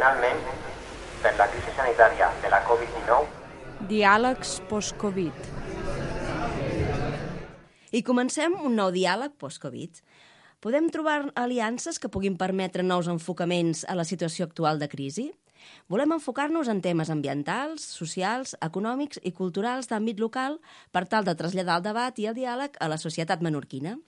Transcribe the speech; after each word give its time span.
finalment, 0.00 0.38
per 1.20 1.34
la 1.36 1.46
crisi 1.52 1.72
sanitària 1.76 2.30
de 2.40 2.48
la 2.48 2.62
Covid-19, 2.64 3.26
Diàlegs 3.90 4.54
post-Covid. 4.70 5.48
I 7.92 8.00
comencem 8.06 8.54
un 8.64 8.78
nou 8.78 8.88
diàleg 8.94 9.34
post-Covid. 9.36 10.00
Podem 10.64 10.88
trobar 10.88 11.28
aliances 11.36 12.00
que 12.00 12.08
puguin 12.08 12.38
permetre 12.40 12.84
nous 12.84 13.12
enfocaments 13.12 13.84
a 13.88 13.96
la 13.98 14.08
situació 14.08 14.48
actual 14.48 14.80
de 14.80 14.88
crisi? 14.88 15.30
Volem 15.92 16.16
enfocar-nos 16.16 16.72
en 16.72 16.80
temes 16.80 17.12
ambientals, 17.12 17.84
socials, 17.84 18.54
econòmics 18.64 19.20
i 19.20 19.34
culturals 19.36 19.92
d'àmbit 19.92 20.20
local 20.20 20.62
per 20.92 21.04
tal 21.12 21.28
de 21.28 21.36
traslladar 21.36 21.80
el 21.80 21.88
debat 21.90 22.16
i 22.16 22.30
el 22.30 22.40
diàleg 22.40 22.80
a 22.80 22.88
la 22.88 22.96
societat 22.96 23.44
menorquina. 23.44 23.98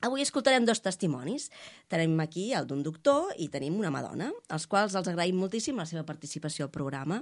Avui 0.00 0.22
escoltarem 0.24 0.64
dos 0.64 0.80
testimonis. 0.80 1.50
Tenim 1.92 2.14
aquí 2.24 2.50
el 2.56 2.66
d'un 2.66 2.82
doctor 2.82 3.34
i 3.36 3.50
tenim 3.52 3.76
una 3.78 3.90
madona, 3.92 4.30
als 4.48 4.64
quals 4.66 4.94
els 4.96 5.08
agraïm 5.10 5.36
moltíssim 5.36 5.76
la 5.76 5.84
seva 5.86 6.06
participació 6.08 6.64
al 6.66 6.72
programa. 6.72 7.20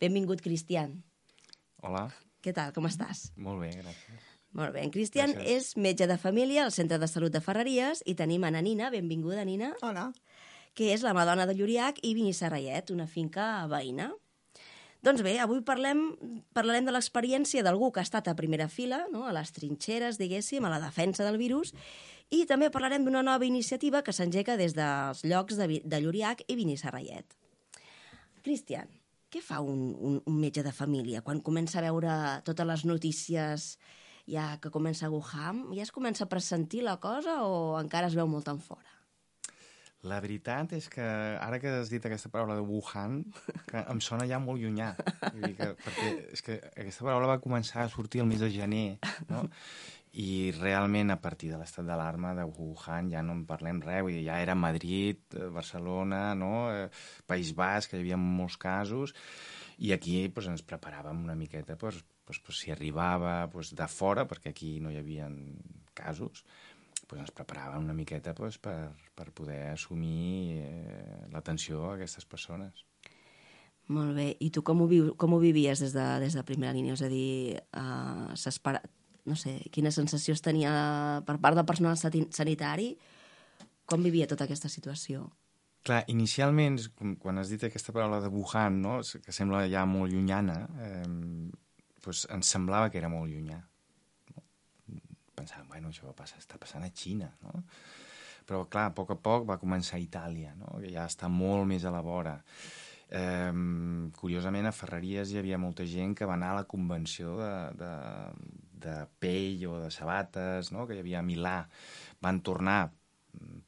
Benvingut, 0.00 0.40
Cristian. 0.42 1.00
Hola, 1.82 2.08
Què 2.42 2.50
tal, 2.54 2.72
com 2.74 2.86
estàs? 2.88 3.32
molt 3.36 3.60
bé, 3.62 3.70
gràcies. 3.70 4.22
Molt 4.52 4.74
bé, 4.74 4.82
en 4.84 4.90
Cristian 4.90 5.30
Gràcies. 5.32 5.72
és 5.72 5.76
metge 5.76 6.06
de 6.06 6.16
família 6.18 6.64
al 6.64 6.72
Centre 6.74 6.98
de 6.98 7.06
Salut 7.08 7.32
de 7.32 7.40
Ferreries 7.40 8.02
i 8.04 8.14
tenim 8.14 8.42
a 8.44 8.50
na 8.50 8.60
Nina, 8.60 8.90
benvinguda, 8.90 9.44
Nina, 9.44 9.72
Hola. 9.80 10.12
que 10.74 10.92
és 10.92 11.02
la 11.02 11.14
Madonna 11.14 11.46
de 11.46 11.54
Lluriac 11.54 11.98
i 12.02 12.14
Vinisarraiet, 12.14 12.90
una 12.90 13.06
finca 13.06 13.66
veïna. 13.66 14.10
Doncs 15.02 15.24
bé, 15.26 15.34
avui 15.42 15.58
parlem, 15.66 16.00
parlarem 16.54 16.86
de 16.86 16.92
l'experiència 16.94 17.64
d'algú 17.66 17.90
que 17.90 17.98
ha 17.98 18.06
estat 18.06 18.28
a 18.30 18.36
primera 18.38 18.68
fila, 18.70 19.00
no? 19.10 19.24
a 19.26 19.32
les 19.34 19.50
trinxeres, 19.50 20.18
diguéssim, 20.20 20.62
a 20.62 20.70
la 20.70 20.78
defensa 20.78 21.26
del 21.26 21.40
virus, 21.40 21.72
i 22.30 22.44
també 22.46 22.70
parlarem 22.70 23.02
d'una 23.02 23.24
nova 23.26 23.48
iniciativa 23.48 24.04
que 24.06 24.14
s'engega 24.14 24.54
des 24.56 24.76
dels 24.78 25.24
llocs 25.26 25.58
de, 25.58 25.82
de 25.82 26.00
Lluriac 26.04 26.44
i 26.46 26.56
Vinisarraiet. 26.56 27.34
Cristian, 28.46 28.94
què 29.32 29.42
fa 29.42 29.58
un, 29.64 29.90
un, 29.98 30.22
un 30.22 30.38
metge 30.38 30.62
de 30.62 30.74
família 30.76 31.24
quan 31.26 31.42
comença 31.42 31.80
a 31.80 31.84
veure 31.88 32.14
totes 32.46 32.68
les 32.68 32.86
notícies 32.86 33.68
ja 34.30 34.46
que 34.62 34.70
comença 34.70 35.08
a 35.08 35.10
Wuhan? 35.10 35.66
Ja 35.74 35.82
es 35.82 35.90
comença 35.90 36.28
a 36.28 36.30
pressentir 36.30 36.86
la 36.86 36.98
cosa 37.02 37.40
o 37.42 37.78
encara 37.80 38.06
es 38.06 38.14
veu 38.14 38.30
molt 38.30 38.54
en 38.54 38.62
fora? 38.62 39.01
La 40.02 40.18
veritat 40.18 40.72
és 40.74 40.88
que 40.90 41.04
ara 41.04 41.60
que 41.62 41.70
has 41.70 41.90
dit 41.92 42.02
aquesta 42.02 42.30
paraula 42.32 42.56
de 42.58 42.64
Wuhan, 42.66 43.20
que 43.68 43.84
em 43.86 44.00
sona 44.02 44.26
ja 44.26 44.40
molt 44.42 44.58
llunyà. 44.58 44.88
Vull 45.28 45.44
dir 45.44 45.54
que, 45.60 45.68
perquè 45.84 46.08
és 46.34 46.42
que 46.42 46.56
aquesta 46.72 47.06
paraula 47.06 47.30
va 47.30 47.42
començar 47.44 47.84
a 47.84 47.90
sortir 47.92 48.24
el 48.24 48.30
mes 48.30 48.42
de 48.42 48.50
gener, 48.50 48.86
no? 49.30 49.44
I 50.18 50.50
realment 50.58 51.14
a 51.14 51.20
partir 51.22 51.48
de 51.52 51.56
l'estat 51.60 51.86
d'alarma 51.88 52.34
de 52.36 52.44
Wuhan 52.44 53.12
ja 53.14 53.22
no 53.24 53.32
en 53.38 53.46
parlem 53.48 53.78
res, 53.80 54.02
vull 54.02 54.18
dir, 54.18 54.26
ja 54.26 54.42
era 54.42 54.58
Madrid, 54.58 55.22
eh, 55.38 55.46
Barcelona, 55.54 56.34
no? 56.36 56.66
Eh, 56.74 56.90
País 57.30 57.54
Basc, 57.56 57.94
hi 57.94 58.02
havia 58.02 58.18
molts 58.20 58.58
casos, 58.60 59.14
i 59.78 59.94
aquí 59.94 60.18
pues, 60.34 60.50
ens 60.50 60.66
preparàvem 60.66 61.22
una 61.24 61.38
miqueta 61.38 61.78
pues, 61.78 62.02
pues, 62.26 62.42
pues, 62.42 62.58
si 62.58 62.74
arribava 62.74 63.46
pues, 63.54 63.72
de 63.78 63.88
fora, 63.88 64.26
perquè 64.28 64.50
aquí 64.50 64.74
no 64.82 64.90
hi 64.90 64.98
havia 65.00 65.30
casos, 65.94 66.44
pues, 67.12 67.20
ens 67.20 67.34
preparàvem 67.36 67.84
una 67.84 67.92
miqueta 67.92 68.32
pues, 68.32 68.56
per, 68.56 68.94
per 69.12 69.26
poder 69.36 69.74
assumir 69.74 70.62
eh, 70.64 71.26
l'atenció 71.34 71.90
a 71.90 71.96
aquestes 71.98 72.24
persones. 72.24 72.86
Molt 73.92 74.14
bé. 74.16 74.30
I 74.40 74.48
tu 74.54 74.62
com 74.64 74.80
ho, 74.80 74.86
viu, 74.88 75.10
com 75.20 75.34
ho 75.36 75.40
vivies 75.42 75.82
des 75.84 75.92
de, 75.92 76.06
des 76.22 76.32
de 76.38 76.44
primera 76.48 76.72
línia? 76.72 76.94
És 76.96 77.02
a 77.04 77.10
dir, 77.12 77.60
uh, 77.76 78.32
s'espera... 78.38 78.80
No 79.28 79.36
sé, 79.38 79.58
quina 79.70 79.92
sensació 79.94 80.32
es 80.34 80.40
tenia 80.42 80.72
per 81.28 81.36
part 81.42 81.54
del 81.58 81.68
personal 81.68 82.00
sanitari? 82.00 82.88
Com 83.86 84.02
vivia 84.02 84.26
tota 84.30 84.48
aquesta 84.48 84.70
situació? 84.72 85.28
Clar, 85.84 86.00
inicialment, 86.10 86.80
quan 87.20 87.38
has 87.38 87.52
dit 87.52 87.62
aquesta 87.68 87.92
paraula 87.94 88.22
de 88.24 88.32
Wuhan, 88.32 88.80
no? 88.82 88.96
que 89.02 89.34
sembla 89.36 89.66
ja 89.70 89.84
molt 89.86 90.14
llunyana, 90.14 90.56
eh, 90.80 91.04
pues 92.02 92.24
ens 92.32 92.50
semblava 92.56 92.88
que 92.90 92.98
era 93.02 93.12
molt 93.12 93.30
llunyà. 93.30 93.60
Pensàvem, 95.38 95.68
bueno, 95.70 95.90
això 95.92 96.08
va 96.08 96.16
passar, 96.16 96.40
està 96.42 96.58
passant 96.60 96.84
a 96.84 96.90
Xina, 96.92 97.30
no? 97.46 97.62
Però, 98.46 98.64
clar, 98.68 98.88
a 98.90 98.94
poc 98.94 99.12
a 99.14 99.18
poc 99.22 99.44
va 99.48 99.58
començar 99.60 99.98
a 99.98 100.02
Itàlia, 100.02 100.54
no? 100.58 100.78
que 100.82 100.90
ja 100.92 101.06
està 101.08 101.30
molt 101.30 101.66
més 101.70 101.86
a 101.86 101.92
la 101.94 102.02
vora. 102.04 102.34
Eh, 103.12 103.52
curiosament, 104.18 104.66
a 104.66 104.74
Ferreries 104.74 105.30
hi 105.30 105.38
havia 105.38 105.60
molta 105.62 105.86
gent 105.88 106.16
que 106.18 106.28
va 106.28 106.34
anar 106.38 106.52
a 106.52 106.58
la 106.62 106.68
convenció 106.68 107.36
de, 107.38 107.52
de, 107.78 107.92
de 108.86 108.96
pell 109.22 109.66
o 109.70 109.78
de 109.84 109.92
sabates, 109.94 110.72
no? 110.74 110.88
que 110.88 110.98
hi 110.98 111.04
havia 111.04 111.20
a 111.20 111.26
Milà. 111.26 111.58
Van 112.24 112.42
tornar, 112.42 112.80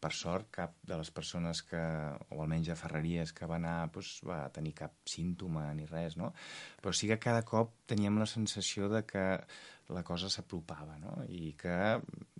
per 0.00 0.12
sort, 0.12 0.50
cap 0.52 0.74
de 0.84 0.96
les 1.00 1.10
persones 1.14 1.62
que, 1.64 1.80
o 1.80 2.40
almenys 2.42 2.68
a 2.72 2.76
Ferreries, 2.76 3.32
que 3.32 3.48
va 3.48 3.56
anar, 3.56 3.76
doncs, 3.92 4.18
va 4.28 4.42
tenir 4.52 4.74
cap 4.76 4.96
símptoma 5.08 5.70
ni 5.76 5.86
res, 5.88 6.18
no? 6.20 6.32
Però 6.82 6.92
sí 6.92 7.08
que 7.08 7.20
cada 7.22 7.44
cop 7.48 7.72
teníem 7.88 8.18
la 8.20 8.28
sensació 8.28 8.90
de 8.92 9.04
que 9.08 9.24
la 9.92 10.02
cosa 10.04 10.30
s'apropava, 10.32 10.96
no? 11.00 11.16
I 11.28 11.54
que 11.60 11.74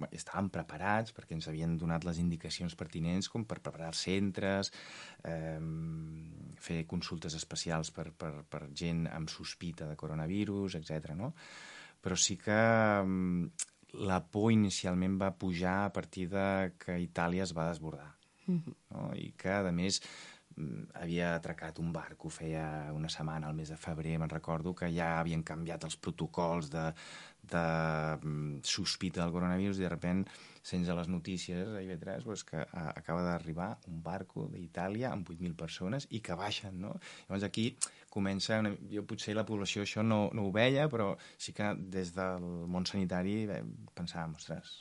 bé, 0.00 0.08
estàvem 0.16 0.50
preparats 0.52 1.12
perquè 1.16 1.36
ens 1.36 1.48
havien 1.48 1.76
donat 1.80 2.04
les 2.08 2.20
indicacions 2.20 2.76
pertinents 2.76 3.28
com 3.32 3.44
per 3.48 3.60
preparar 3.60 3.92
centres, 3.96 4.72
eh, 5.24 5.60
fer 6.60 6.82
consultes 6.88 7.36
especials 7.40 7.92
per, 7.92 8.10
per, 8.12 8.34
per 8.48 8.66
gent 8.72 9.06
amb 9.12 9.32
sospita 9.32 9.88
de 9.88 9.96
coronavirus, 10.00 10.80
etc. 10.80 11.12
no? 11.16 11.34
Però 12.04 12.16
sí 12.20 12.36
que 12.36 12.56
mm, 13.00 13.72
la 13.98 14.20
por 14.26 14.50
inicialment 14.52 15.16
va 15.20 15.34
pujar 15.38 15.84
a 15.84 15.92
partir 15.92 16.28
de 16.32 16.72
que 16.78 16.98
Itàlia 17.02 17.44
es 17.44 17.54
va 17.56 17.68
desbordar. 17.70 18.10
No? 18.46 19.10
I 19.16 19.30
que, 19.38 19.52
a 19.54 19.72
més, 19.72 20.00
mm, 20.56 20.90
havia 21.00 21.34
atracat 21.36 21.78
un 21.80 21.92
barco 21.92 22.28
feia 22.28 22.92
una 22.92 23.08
setmana, 23.08 23.48
al 23.48 23.54
mes 23.54 23.70
de 23.72 23.76
febrer, 23.76 24.18
me'n 24.18 24.32
recordo, 24.32 24.74
que 24.74 24.90
ja 24.92 25.18
havien 25.20 25.42
canviat 25.42 25.84
els 25.84 25.96
protocols 25.96 26.70
de, 26.70 26.90
de 27.50 27.66
mm, 28.20 28.62
sospita 28.64 29.22
del 29.22 29.32
coronavirus 29.34 29.80
i 29.80 29.84
de 29.86 29.92
repent 29.92 30.24
sents 30.64 30.88
a 30.88 30.96
les 30.96 31.10
notícies 31.12 31.68
a 31.68 31.82
IB3 31.84 32.24
pues, 32.24 32.44
que 32.48 32.62
a, 32.62 32.86
acaba 32.96 33.22
d'arribar 33.26 33.74
un 33.90 34.00
barco 34.02 34.46
d'Itàlia 34.48 35.10
amb 35.12 35.28
8.000 35.28 35.56
persones 35.60 36.08
i 36.10 36.22
que 36.24 36.36
baixen, 36.38 36.80
no? 36.80 36.94
Llavors 37.26 37.44
aquí 37.44 37.66
comença, 38.08 38.60
una, 38.62 38.72
jo 38.90 39.04
potser 39.04 39.34
la 39.36 39.44
població 39.44 39.84
això 39.84 40.02
no, 40.06 40.30
no 40.32 40.46
ho 40.48 40.54
veia, 40.54 40.88
però 40.88 41.12
sí 41.36 41.52
que 41.52 41.74
des 41.76 42.14
del 42.16 42.48
món 42.70 42.88
sanitari 42.88 43.42
eh, 43.44 43.60
pensàvem, 43.94 44.36
ostres, 44.40 44.80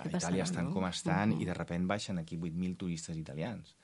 a 0.00 0.08
Itàlia 0.08 0.46
estan 0.48 0.70
no? 0.70 0.74
com 0.74 0.86
estan 0.88 1.34
Mhm. 1.36 1.42
i 1.42 1.48
de 1.50 1.54
repent 1.54 1.86
baixen 1.86 2.18
aquí 2.18 2.38
8.000 2.38 2.76
turistes 2.76 3.16
italians. 3.16 3.76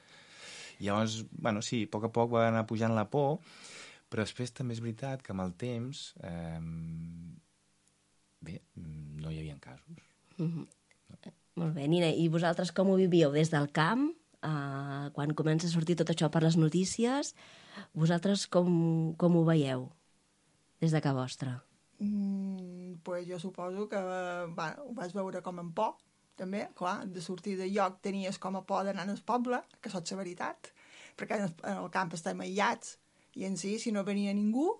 Llavors, 0.78 1.24
bueno, 1.30 1.62
sí, 1.62 1.84
a 1.84 1.90
poc 1.90 2.04
a 2.04 2.12
poc 2.12 2.32
va 2.32 2.48
anar 2.48 2.66
pujant 2.66 2.94
la 2.94 3.06
por, 3.08 3.38
però 4.10 4.22
després 4.22 4.52
també 4.52 4.74
és 4.74 4.80
veritat 4.80 5.22
que 5.22 5.32
amb 5.32 5.44
el 5.46 5.54
temps, 5.54 6.14
eh, 6.22 6.60
bé, 8.46 8.60
mm, 8.78 9.20
no 9.22 9.32
hi 9.32 9.42
havia 9.42 9.58
casos. 9.62 10.06
Molt 11.56 11.72
bé, 11.72 11.86
Nina, 11.88 12.10
i 12.12 12.28
vosaltres 12.28 12.72
com 12.76 12.90
ho 12.92 12.96
vivíeu? 12.98 13.30
Des 13.32 13.50
del 13.52 13.70
camp, 13.72 14.10
uh, 14.44 15.08
quan 15.16 15.32
comença 15.38 15.68
a 15.68 15.72
sortir 15.72 15.96
tot 15.96 16.10
això 16.12 16.28
per 16.32 16.42
les 16.44 16.58
notícies, 16.60 17.32
vosaltres 17.96 18.44
com, 18.52 19.14
com 19.16 19.38
ho 19.38 19.44
veieu 19.48 19.88
des 20.84 20.92
de 20.92 21.00
casa 21.00 21.16
vostra? 21.16 21.54
Mm, 21.98 23.00
pues 23.02 23.24
jo 23.28 23.38
suposo 23.40 23.88
que 23.88 23.96
bueno, 24.52 24.84
ho 24.84 24.92
vas 24.92 25.16
veure 25.16 25.40
com 25.42 25.62
en 25.62 25.72
por, 25.72 25.96
també, 26.36 26.66
clar, 26.76 27.06
de 27.08 27.24
sortir 27.24 27.56
de 27.56 27.70
lloc 27.72 28.02
tenies 28.04 28.36
com 28.38 28.58
a 28.60 28.64
por 28.68 28.84
d'anar 28.84 29.08
al 29.08 29.22
poble, 29.24 29.62
que 29.80 29.92
sot 29.92 30.12
la 30.12 30.20
veritat, 30.20 30.72
perquè 31.16 31.40
en 31.40 31.48
el, 31.48 31.54
en 31.64 31.84
el 31.86 31.88
camp 31.94 32.12
estem 32.12 32.44
aïllats, 32.44 32.98
i 33.36 33.48
en 33.48 33.56
si, 33.56 33.78
si 33.80 33.92
no 33.92 34.04
venia 34.04 34.34
ningú, 34.36 34.74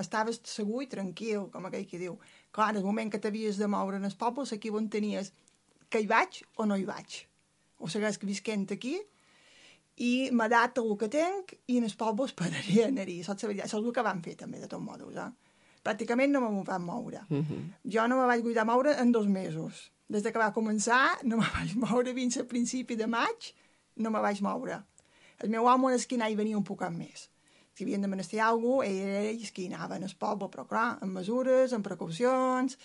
estaves 0.00 0.40
segur 0.48 0.82
i 0.84 0.88
tranquil, 0.88 1.50
com 1.52 1.68
aquell 1.68 1.84
que 1.88 2.00
diu. 2.00 2.16
Clar, 2.52 2.70
en 2.70 2.82
el 2.82 2.84
moment 2.84 3.10
que 3.10 3.18
t'havies 3.18 3.58
de 3.58 3.66
moure 3.66 3.96
en 3.96 4.04
el 4.04 4.16
poble, 4.16 4.44
aquí 4.52 4.70
on 4.70 4.88
tenies 4.92 5.32
que 5.88 6.00
hi 6.00 6.06
vaig 6.06 6.42
o 6.56 6.66
no 6.68 6.76
hi 6.76 6.84
vaig. 6.84 7.22
O 7.80 7.88
segueix 7.88 8.18
visquent 8.22 8.68
aquí, 8.72 8.98
i 10.00 10.30
m'ha 10.32 10.48
dat 10.48 10.78
el 10.80 10.92
que 11.00 11.08
tenc 11.12 11.54
i 11.68 11.78
en 11.78 11.88
el 11.88 11.94
poble 11.98 12.28
esperaria 12.30 12.88
anar-hi. 12.88 13.20
Això 13.22 13.50
és 13.50 13.74
el 13.74 13.92
que 13.92 14.04
van 14.04 14.22
fer 14.24 14.36
també, 14.36 14.60
de 14.60 14.68
tots 14.68 14.84
modos, 14.84 15.16
eh? 15.16 15.30
Pràcticament 15.82 16.30
no 16.30 16.40
me 16.40 16.62
van 16.64 16.84
moure. 16.84 17.24
Mm 17.28 17.42
-hmm. 17.42 17.62
Jo 17.94 18.06
no 18.06 18.16
me 18.16 18.26
vaig 18.26 18.42
cuidar 18.42 18.64
moure 18.64 18.94
en 19.00 19.12
dos 19.12 19.26
mesos. 19.26 19.90
Des 20.08 20.22
de 20.22 20.32
que 20.32 20.38
va 20.38 20.52
començar, 20.52 21.18
no 21.24 21.36
me 21.36 21.46
vaig 21.56 21.74
moure 21.74 22.14
fins 22.14 22.36
a 22.36 22.44
principi 22.44 22.96
de 22.96 23.06
maig, 23.06 23.54
no 23.96 24.10
me 24.10 24.20
vaig 24.20 24.40
moure. 24.40 24.82
El 25.38 25.50
meu 25.50 25.66
home 25.66 25.88
en 25.88 25.94
esquinar 25.94 26.30
hi 26.30 26.36
venia 26.36 26.56
un 26.56 26.64
poc 26.64 26.82
més. 26.90 27.31
Si 27.72 27.84
havien 27.84 28.04
de 28.04 28.10
menester 28.12 28.40
alguna 28.44 28.82
cosa, 28.82 28.90
ell 28.90 29.08
era 29.08 29.24
ell 29.30 29.48
qui 29.56 29.66
anava 29.70 29.96
en 29.96 30.06
el 30.08 30.14
poble, 30.20 30.48
però 30.52 30.66
clar, 30.68 30.86
amb 31.04 31.18
mesures, 31.20 31.72
amb 31.72 31.86
precaucions, 31.86 32.78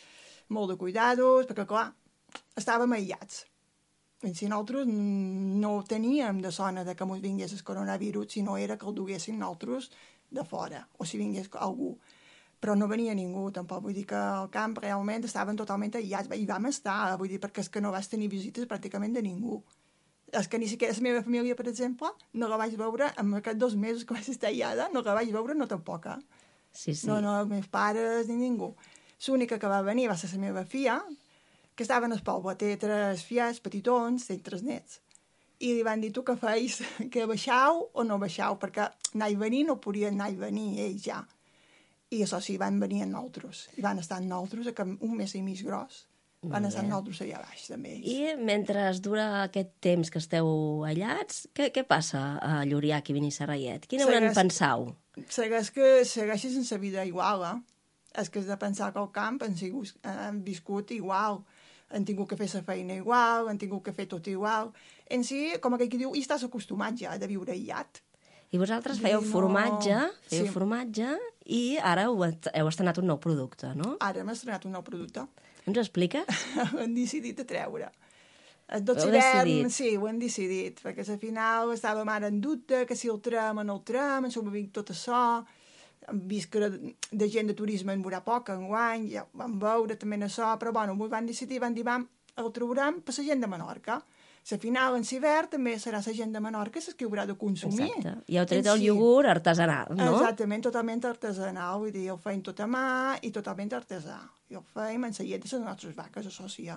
molt 0.55 0.71
de 0.71 0.77
cuidados, 0.79 1.47
perquè 1.49 1.67
clar, 1.67 1.87
estàvem 2.55 2.95
aïllats. 2.97 3.45
I 4.25 4.33
si 4.33 4.47
nosaltres 4.49 4.87
no 4.89 5.73
teníem 5.85 6.39
de 6.41 6.51
zona 6.51 6.83
de 6.87 6.95
que 6.95 7.05
ens 7.05 7.21
vingués 7.21 7.53
el 7.53 7.63
coronavirus, 7.63 8.31
si 8.33 8.41
no 8.41 8.57
era 8.57 8.77
que 8.77 8.87
el 8.89 8.95
duguessin 8.95 9.37
nosaltres 9.39 9.91
de 10.31 10.43
fora, 10.43 10.87
o 10.97 11.05
si 11.05 11.19
vingués 11.21 11.51
algú 11.53 11.97
però 12.59 12.75
no 12.75 12.87
venia 12.89 13.13
ningú, 13.13 13.49
tampoc. 13.53 13.83
Vull 13.85 13.93
dir 13.93 14.05
que 14.09 14.17
al 14.17 14.49
camp 14.53 14.77
realment 14.81 15.25
estaven 15.27 15.57
totalment 15.59 15.93
aïllats. 15.99 16.31
I 16.33 16.47
vam 16.49 16.65
estar, 16.71 17.15
vull 17.19 17.29
dir, 17.29 17.41
perquè 17.43 17.61
és 17.63 17.69
que 17.69 17.83
no 17.83 17.93
vas 17.93 18.09
tenir 18.09 18.29
visites 18.31 18.65
pràcticament 18.69 19.13
de 19.13 19.21
ningú. 19.25 19.61
És 20.35 20.49
que 20.51 20.59
ni 20.59 20.67
siquiera 20.67 20.93
la 20.93 21.03
meva 21.05 21.23
família, 21.23 21.55
per 21.55 21.67
exemple, 21.69 22.09
no 22.33 22.49
la 22.51 22.57
vaig 22.59 22.75
veure 22.75 23.13
en 23.15 23.33
aquests 23.37 23.59
dos 23.59 23.75
mesos 23.79 24.03
que 24.03 24.13
vaig 24.17 24.27
estar 24.27 24.51
allà, 24.51 24.89
no 24.91 25.01
la 25.05 25.15
vaig 25.15 25.31
veure 25.31 25.55
no 25.55 25.67
tampoc, 25.67 26.09
eh? 26.11 26.19
Sí, 26.71 26.93
sí. 26.93 27.07
No, 27.07 27.21
no, 27.23 27.39
els 27.39 27.49
meus 27.49 27.67
pares 27.71 28.27
ni 28.27 28.35
ningú. 28.35 28.73
L'única 29.27 29.57
que 29.57 29.69
va 29.71 29.79
venir 29.81 30.09
va 30.11 30.17
ser 30.19 30.29
la 30.33 30.41
meva 30.43 30.65
filla, 30.65 30.99
que 31.75 31.85
estaven 31.85 32.11
al 32.13 32.21
poble, 32.25 32.55
té 32.59 32.75
tres 32.81 33.23
filles 33.25 33.61
petitons, 33.63 34.27
té 34.27 34.37
tres 34.43 34.63
nets. 34.65 34.99
I 35.63 35.73
li 35.73 35.85
van 35.85 36.03
dir, 36.03 36.11
tu 36.13 36.21
què 36.25 36.35
feis? 36.37 36.81
Que 37.13 37.25
baixau 37.29 37.87
o 37.93 38.03
no 38.05 38.19
baixau? 38.21 38.59
Perquè 38.61 38.85
anar 39.15 39.31
i 39.31 39.39
venir 39.39 39.63
no 39.69 39.79
podien 39.81 40.17
anar 40.17 40.29
i 40.33 40.37
venir 40.41 40.67
ells 40.85 41.07
ja. 41.07 41.23
I 42.13 42.21
això 42.23 42.39
sí, 42.43 42.57
van 42.61 42.79
venir 42.79 43.03
amb 43.05 43.15
nosaltres. 43.15 43.67
I 43.77 43.85
van 43.85 43.99
estar 43.99 44.19
amb 44.19 44.29
nosaltres, 44.29 44.69
un 45.01 45.15
mes 45.17 45.33
i 45.35 45.41
mig 45.45 45.63
gros. 45.65 46.05
Van 46.41 46.61
bé. 46.63 46.69
amb 46.77 46.87
nosaltres 46.89 47.21
allà 47.25 47.39
baix, 47.41 47.63
també. 47.67 47.95
I 48.05 48.35
mentre 48.37 48.83
es 48.91 49.01
dura 49.01 49.43
aquest 49.43 49.71
temps 49.81 50.09
que 50.13 50.19
esteu 50.21 50.83
allats, 50.85 51.47
què, 51.57 51.71
què 51.73 51.83
passa 51.87 52.37
a 52.41 52.63
Lluriac 52.65 53.09
i 53.09 53.13
Benissagallet? 53.17 53.87
Quina 53.89 54.05
hauran 54.05 54.27
Segueix- 54.29 54.35
pensau? 54.37 54.95
Segueix 55.29 55.71
que 55.71 56.05
segueixi 56.05 56.51
sense 56.53 56.77
vida 56.77 57.03
igual, 57.05 57.43
eh? 57.43 57.57
És 58.21 58.29
que 58.29 58.39
has 58.39 58.45
de 58.47 58.57
pensar 58.57 58.93
que 58.93 58.99
al 58.99 59.11
camp 59.11 59.41
han, 59.43 59.55
sigut, 59.57 59.95
han 60.03 60.43
viscut 60.43 60.91
igual, 60.91 61.43
han 61.89 62.05
tingut 62.05 62.29
que 62.29 62.37
fer 62.37 62.47
la 62.53 62.61
feina 62.63 62.93
igual, 62.93 63.49
han 63.49 63.57
tingut 63.57 63.83
que 63.83 63.93
fer 63.93 64.05
tot 64.07 64.25
igual. 64.27 64.71
En 65.09 65.23
si, 65.23 65.53
com 65.61 65.73
aquell 65.73 65.89
que 65.89 65.97
diu, 65.97 66.13
hi 66.15 66.21
estàs 66.21 66.43
acostumat 66.45 66.95
ja 66.99 67.17
de 67.17 67.27
viure 67.27 67.51
aïllat. 67.51 68.01
I 68.51 68.57
vosaltres 68.57 68.99
fèieu 69.01 69.21
no. 69.21 69.27
formatge, 69.27 69.97
fèieu 70.29 70.45
Sí. 70.45 70.51
formatge 70.53 71.17
i 71.45 71.77
ara 71.81 72.03
heu, 72.05 72.23
heu 72.23 72.67
estrenat 72.69 72.97
un 72.97 73.07
nou 73.07 73.17
producte, 73.19 73.73
no? 73.75 73.97
Ara 73.99 74.21
hem 74.21 74.29
estrenat 74.29 74.65
un 74.65 74.71
nou 74.71 74.83
producte. 74.83 75.25
Ens 75.67 75.77
ho 75.81 75.83
expliques? 75.83 76.25
hem 76.81 76.93
decidit 76.95 77.37
de 77.41 77.45
treure. 77.47 77.89
El 78.67 78.83
Ho 78.83 78.93
hivern, 79.07 79.13
decidit? 79.13 79.71
sí, 79.71 79.93
ho 79.95 80.07
hem 80.09 80.17
decidit, 80.19 80.81
perquè 80.83 81.05
al 81.07 81.19
final 81.21 81.71
estàvem 81.75 82.09
ara 82.11 82.27
en 82.31 82.41
dubte, 82.43 82.81
que 82.89 82.97
si 82.99 83.07
el 83.11 83.21
tram 83.23 83.61
o 83.61 83.63
no 83.63 83.77
el 83.79 83.83
tram, 83.87 84.27
ens 84.27 84.35
ho 84.35 84.43
dir 84.51 84.65
tot 84.75 84.91
això, 84.91 85.21
hem 86.07 86.19
vist 86.27 86.49
que 86.51 86.59
de, 86.67 87.29
gent 87.31 87.47
de 87.47 87.55
turisme 87.55 87.95
en 87.95 88.03
veurà 88.03 88.19
poc 88.25 88.51
enguany, 88.55 89.07
ja 89.13 89.23
ho 89.23 89.39
vam 89.39 89.55
veure 89.61 89.95
també 89.95 90.19
en 90.19 90.27
això, 90.27 90.49
però 90.59 90.73
bueno, 90.75 90.97
ho 90.99 91.07
van 91.11 91.27
decidir, 91.29 91.61
van 91.63 91.75
dir, 91.75 91.85
vam, 91.87 92.07
el 92.37 92.51
traurem 92.55 92.99
per 93.01 93.15
la 93.17 93.27
gent 93.29 93.43
de 93.43 93.47
Menorca. 93.47 94.01
La 94.47 94.57
final, 94.57 94.95
en 94.95 95.03
l'hivern, 95.03 95.49
també 95.51 95.73
serà 95.75 95.99
la 95.99 96.13
gent 96.15 96.31
de 96.31 96.39
Menorca 96.39 96.79
la 96.79 96.93
que 96.95 97.07
haurà 97.07 97.25
de 97.27 97.35
consumir. 97.35 97.89
Exacte. 97.89 98.13
I 98.31 98.37
heu 98.39 98.45
tret 98.47 98.65
En 98.65 98.71
el 98.73 98.83
iogurt 98.85 99.27
artesanal, 99.27 99.91
no? 99.97 100.05
Exactament, 100.13 100.63
totalment 100.63 101.03
artesanal, 101.09 101.81
vull 101.81 101.91
dir, 101.91 102.05
el 102.13 102.21
feim 102.23 102.43
tot 102.45 102.61
a 102.63 102.67
mà 102.67 102.85
i 103.21 103.31
totalment 103.35 103.75
artesà. 103.75 104.21
I 104.47 104.55
el 104.55 104.63
feim 104.71 105.03
en 105.03 105.17
la 105.17 105.25
llet 105.27 105.43
de 105.43 105.51
les 105.51 105.65
nostres 105.65 105.97
vaques, 105.97 106.29
això 106.31 106.47
sí. 106.47 106.69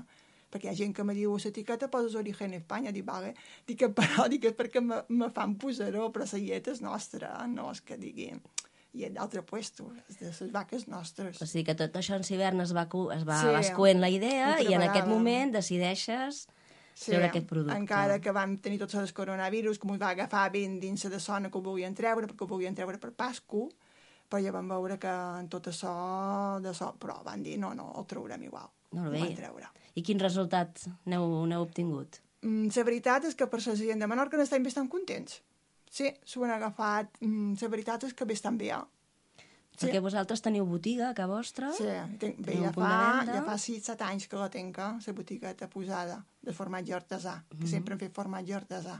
Perquè 0.50 0.66
hi 0.66 0.72
ha 0.72 0.78
gent 0.80 0.96
que 0.96 1.04
me 1.06 1.14
diu 1.14 1.36
a 1.36 1.38
l'etiqueta 1.38 1.86
poses 1.92 2.16
origen 2.18 2.56
Espanya, 2.58 2.90
dic, 2.90 3.06
vale, 3.06 3.36
dic 3.68 3.78
que 3.84 3.92
però, 3.94 4.26
dic 4.26 4.42
que 4.42 4.50
és 4.50 4.58
perquè 4.58 4.82
me, 4.82 5.04
me 5.08 5.30
fan 5.30 5.54
posar-ho, 5.54 6.10
però 6.10 6.26
la 6.26 6.42
llet 6.42 6.72
és 6.74 6.82
nostra, 6.82 7.36
no 7.46 7.70
és 7.70 7.84
que 7.86 8.00
digui 8.00 8.32
llet 8.98 9.14
d'altre 9.14 9.44
puesto, 9.46 9.92
és 10.08 10.18
de 10.18 10.26
les 10.26 10.50
vaques 10.50 10.88
nostres. 10.90 11.38
O 11.38 11.46
sigui 11.46 11.68
que 11.68 11.76
tot 11.78 11.94
això 11.94 12.18
en 12.18 12.26
hivern 12.26 12.64
es 12.64 12.74
va, 12.74 12.88
es 13.14 13.22
va 13.28 13.38
Sí, 13.44 13.52
vas 13.54 13.70
coent 13.76 14.02
la 14.02 14.10
idea 14.10 14.56
ho 14.56 14.64
i 14.66 14.74
en 14.74 14.82
aquest 14.88 15.06
moment 15.06 15.54
decideixes 15.54 16.48
treure 16.98 17.26
aquest 17.28 17.46
producte. 17.46 17.76
encara 17.76 18.18
que 18.20 18.32
vam 18.32 18.56
tenir 18.58 18.78
tots 18.78 18.94
els 18.94 19.12
coronavirus, 19.12 19.78
que 19.78 19.88
ens 19.88 20.00
va 20.00 20.10
agafar 20.10 20.50
ben 20.52 20.78
dins 20.80 21.02
de 21.08 21.18
zona 21.20 21.50
que 21.50 21.58
ho 21.58 21.62
volien 21.62 21.94
treure, 21.94 22.26
perquè 22.26 22.42
ho 22.44 22.46
volien 22.50 22.74
treure 22.74 22.98
per 22.98 23.12
Pasco, 23.12 23.68
però 24.28 24.42
ja 24.42 24.52
vam 24.52 24.68
veure 24.68 24.98
que 24.98 25.08
en 25.40 25.48
tot 25.48 25.66
això, 25.66 26.60
de 26.62 26.72
so, 26.74 26.94
però 26.98 27.22
van 27.24 27.42
dir, 27.42 27.58
no, 27.58 27.74
no, 27.74 27.92
el 27.98 28.06
traurem 28.06 28.42
igual. 28.42 28.68
Molt 28.92 29.08
Ho 29.08 29.10
bé. 29.10 29.20
van 29.20 29.34
treure. 29.36 29.68
I 29.94 30.02
quin 30.02 30.18
resultat 30.18 30.84
n'heu 31.06 31.46
obtingut? 31.62 32.20
Mm, 32.42 32.70
la 32.74 32.84
veritat 32.84 33.24
és 33.24 33.34
que 33.34 33.46
per 33.46 33.60
la 33.66 33.74
gent 33.76 34.00
de 34.00 34.06
Menorca 34.06 34.36
n'estem 34.36 34.62
bastant 34.62 34.88
contents. 34.88 35.40
Sí, 35.90 36.08
s'ho 36.24 36.44
han 36.44 36.50
agafat. 36.54 37.16
Mm, 37.20 37.54
la 37.60 37.68
veritat 37.68 38.04
és 38.04 38.14
que 38.14 38.24
bastant 38.24 38.56
bé. 38.58 38.70
eh? 38.70 38.80
Sí. 39.80 39.86
Perquè 39.86 40.00
vosaltres 40.04 40.42
teniu 40.44 40.66
botiga 40.68 41.14
casa 41.16 41.26
vostra? 41.30 41.70
Sí, 41.72 41.86
tenc, 42.20 42.36
bé, 42.44 42.58
ja 42.60 42.68
de 42.68 42.72
fa, 42.76 42.88
ja 43.24 43.40
fa 43.46 43.54
6-7 43.56 44.04
anys 44.04 44.26
que 44.28 44.36
la 44.36 44.50
tenc, 44.52 44.76
eh, 44.76 44.88
la 45.06 45.12
botigueta 45.16 45.68
posada 45.72 46.18
de 46.42 46.52
formatge 46.52 46.92
artesà, 46.92 47.38
que 47.48 47.64
Mhm. 47.64 47.70
sempre 47.70 47.94
hem 47.94 48.00
fet 48.00 48.12
formatge 48.12 48.52
artesà. 48.54 48.98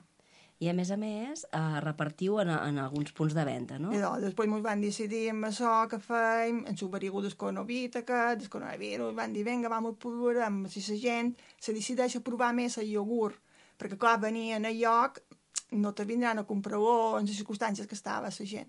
I 0.60 0.68
a 0.68 0.72
més 0.74 0.90
a 0.90 0.96
més, 0.96 1.46
eh, 1.52 1.80
repartiu 1.80 2.38
en, 2.40 2.48
en 2.48 2.78
alguns 2.78 3.12
punts 3.12 3.34
de 3.34 3.44
venda, 3.44 3.78
no? 3.78 3.90
Doncs, 3.92 4.22
després 4.22 4.48
ens 4.48 4.62
van 4.62 4.80
decidir 4.80 5.30
amb 5.30 5.44
això 5.44 5.86
que 5.88 5.98
feim, 5.98 6.64
ens 6.66 6.82
ho 6.82 6.88
varigut 6.88 7.24
del 7.24 7.36
coronavirus 7.36 7.96
aquest, 7.96 8.40
del 8.40 8.48
coronavirus, 8.48 9.14
van 9.14 9.32
dir, 9.32 9.44
vinga, 9.44 9.68
vam 9.68 9.86
a 9.86 9.92
provar, 9.92 10.44
amb 10.46 10.66
si 10.68 10.80
la 10.80 10.98
gent 10.98 11.34
se 11.58 11.72
decideix 11.72 12.16
a 12.16 12.20
provar 12.20 12.54
més 12.54 12.78
el 12.78 12.88
iogurt, 12.88 13.36
perquè 13.78 13.98
clar, 13.98 14.18
venien 14.20 14.64
a 14.64 14.70
lloc, 14.70 15.20
no 15.72 15.92
te 15.92 16.04
vindran 16.04 16.38
a 16.38 16.44
comprar-ho 16.44 17.18
en 17.18 17.26
les 17.26 17.36
circumstàncies 17.36 17.86
que 17.86 17.94
estava 17.94 18.28
la 18.28 18.30
gent. 18.46 18.68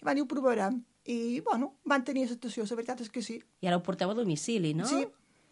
I 0.00 0.04
van 0.04 0.14
dir, 0.16 0.22
ho 0.22 0.26
provarem. 0.26 0.84
I, 1.06 1.40
bueno, 1.46 1.74
van 1.84 2.02
tenir 2.04 2.24
acceptació, 2.26 2.64
la 2.66 2.76
veritat 2.80 3.00
és 3.04 3.10
que 3.14 3.22
sí. 3.22 3.36
I 3.62 3.68
ara 3.70 3.78
ho 3.78 3.82
porteu 3.86 4.10
a 4.10 4.14
domicili, 4.18 4.72
no? 4.74 4.86
Sí, 4.90 5.04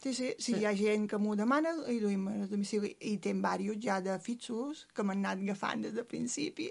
sí, 0.03 0.15
sí. 0.15 0.31
Si 0.43 0.57
hi 0.59 0.65
ha 0.67 0.73
gent 0.75 1.07
que 1.11 1.19
m'ho 1.19 1.37
demana, 1.39 1.71
i 1.93 2.01
duim 2.03 2.27
a 2.29 2.47
domicili. 2.51 2.95
I 3.01 3.17
tem 3.23 3.39
diversos 3.43 3.79
ja 3.85 4.01
de 4.03 4.17
fixos 4.19 4.87
que 4.95 5.03
m'han 5.07 5.23
anat 5.25 5.45
agafant 5.45 5.85
des 5.87 5.95
del 5.95 6.07
principi. 6.11 6.71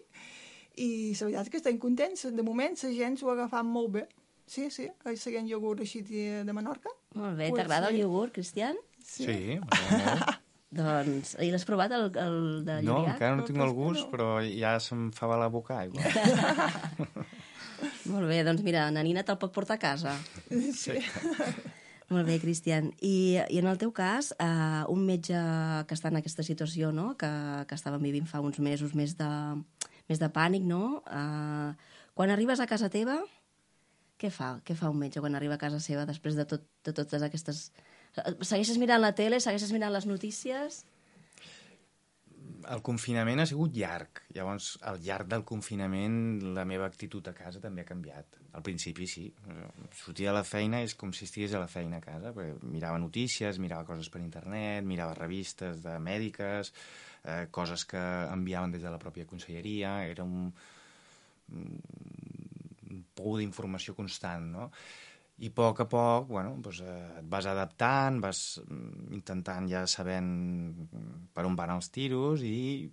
I 0.75 1.13
la 1.13 1.25
veritat 1.30 1.45
és 1.47 1.51
que 1.53 1.62
estem 1.62 1.80
contents. 1.80 2.27
De 2.35 2.44
moment 2.44 2.75
la 2.83 2.91
gent 2.97 3.15
s'ho 3.19 3.30
ha 3.31 3.38
agafat 3.38 3.65
molt 3.65 3.91
bé. 4.00 4.07
Sí, 4.45 4.68
sí, 4.69 4.89
el 5.07 5.15
seguint 5.18 5.47
iogurt 5.47 5.79
així 5.86 6.01
de, 6.03 6.44
de 6.44 6.53
Menorca. 6.53 6.91
Molt 7.15 7.38
bé, 7.39 7.47
t'agrada 7.56 7.88
sí. 7.88 7.94
el 7.95 8.01
iogurt, 8.01 8.33
Cristian? 8.36 8.75
Sí, 9.00 9.24
sí 9.24 9.59
molt. 9.62 10.31
Doncs, 10.74 11.36
i 11.45 11.51
l'has 11.53 11.63
provat, 11.69 11.91
el, 11.94 12.07
el 12.18 12.38
de 12.65 12.79
No, 12.81 12.95
Lluriac? 12.97 13.13
encara 13.15 13.36
no 13.38 13.44
No, 13.44 13.47
tinc 13.47 13.59
el 13.62 13.74
gust, 13.77 14.07
no. 14.07 14.09
però 14.09 14.27
ja 14.44 14.71
se'm 14.81 15.12
fa 15.13 15.29
la 15.38 15.47
boca 15.53 15.77
aigua. 15.83 16.01
Molt 18.11 18.27
bé, 18.27 18.41
doncs 18.44 18.63
mira, 18.65 18.89
na 18.91 19.03
Nina 19.05 19.23
te'l 19.23 19.39
pot 19.39 19.53
portar 19.55 19.77
a 19.79 19.81
casa. 19.81 20.17
Sí. 20.75 20.97
Molt 22.11 22.27
bé, 22.27 22.35
Cristian. 22.41 22.91
I, 23.01 23.39
I 23.50 23.61
en 23.61 23.69
el 23.71 23.79
teu 23.81 23.94
cas, 23.95 24.33
eh, 24.44 24.83
un 24.91 25.05
metge 25.07 25.39
que 25.88 25.95
està 25.95 26.11
en 26.11 26.19
aquesta 26.19 26.44
situació, 26.45 26.91
no?, 26.95 27.13
que, 27.17 27.29
que 27.69 27.77
estàvem 27.79 28.03
vivint 28.03 28.27
fa 28.29 28.44
uns 28.44 28.59
mesos 28.61 28.94
més 28.97 29.15
de, 29.17 29.29
més 30.11 30.21
de 30.21 30.29
pànic, 30.33 30.67
no?, 30.67 31.00
eh, 31.07 31.71
quan 32.13 32.29
arribes 32.29 32.61
a 32.61 32.67
casa 32.69 32.91
teva, 32.94 33.21
què 34.21 34.29
fa? 34.31 34.57
Què 34.63 34.75
fa 34.77 34.91
un 34.94 35.00
metge 35.01 35.23
quan 35.23 35.33
arriba 35.35 35.57
a 35.57 35.61
casa 35.61 35.81
seva 35.83 36.05
després 36.07 36.38
de, 36.38 36.45
tot, 36.47 36.67
de 36.85 36.94
totes 36.95 37.23
aquestes... 37.25 37.65
Eh, 38.19 38.35
Segueixes 38.45 38.77
mirant 38.79 39.01
la 39.01 39.15
tele? 39.17 39.39
Segueixes 39.44 39.73
mirant 39.75 39.95
les 39.95 40.05
notícies? 40.07 40.83
El 42.71 42.81
confinament 42.86 43.42
ha 43.42 43.45
sigut 43.50 43.75
llarg. 43.75 44.21
Llavors, 44.36 44.74
al 44.88 45.00
llarg 45.04 45.27
del 45.31 45.44
confinament, 45.48 46.15
la 46.56 46.63
meva 46.69 46.88
actitud 46.88 47.27
a 47.27 47.34
casa 47.36 47.62
també 47.63 47.84
ha 47.84 47.89
canviat. 47.89 48.39
Al 48.53 48.63
principi, 48.65 49.08
sí. 49.10 49.25
Sortia 49.98 50.29
de 50.32 50.36
la 50.38 50.46
feina 50.48 50.84
és 50.86 50.96
com 50.96 51.12
si 51.15 51.25
estigués 51.27 51.55
a 51.55 51.62
la 51.63 51.70
feina 51.72 52.00
a 52.00 52.05
casa. 52.05 52.34
Mirava 52.62 53.00
notícies, 53.01 53.60
mirava 53.60 53.88
coses 53.88 54.10
per 54.13 54.22
internet, 54.22 54.86
mirava 54.86 55.17
revistes 55.17 55.82
de 55.84 55.98
mèdiques, 56.00 56.74
eh, 57.24 57.48
coses 57.51 57.86
que 57.89 58.03
enviaven 58.34 58.75
des 58.75 58.86
de 58.86 58.93
la 58.93 59.01
pròpia 59.01 59.27
conselleria. 59.29 59.96
Era 60.10 60.24
un, 60.24 60.51
un 61.58 63.01
pou 63.17 63.39
d'informació 63.41 63.98
constant, 63.98 64.51
no? 64.53 64.70
I 65.42 65.50
a 65.50 65.54
poc 65.56 65.80
a 65.82 65.88
poc, 65.90 66.28
bueno, 66.30 66.54
doncs, 66.62 66.84
eh, 66.86 67.20
et 67.20 67.30
vas 67.30 67.48
adaptant, 67.50 68.20
vas 68.22 68.42
mm, 68.62 69.13
intentant 69.18 69.70
ja 69.70 69.86
sabent 69.90 70.30
per 71.34 71.48
on 71.50 71.56
van 71.58 71.74
els 71.74 71.90
tiros 71.90 72.44
i 72.46 72.92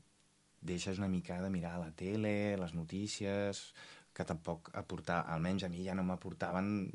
deixes 0.60 0.98
una 0.98 1.08
mica 1.08 1.40
de 1.42 1.50
mirar 1.52 1.78
la 1.80 1.90
tele, 1.96 2.56
les 2.56 2.72
notícies, 2.74 3.60
que 4.16 4.24
tampoc 4.24 4.70
aportar, 4.76 5.24
almenys 5.28 5.64
a 5.64 5.70
mi 5.72 5.84
ja 5.84 5.94
no 5.94 6.04
m'aportaven 6.04 6.88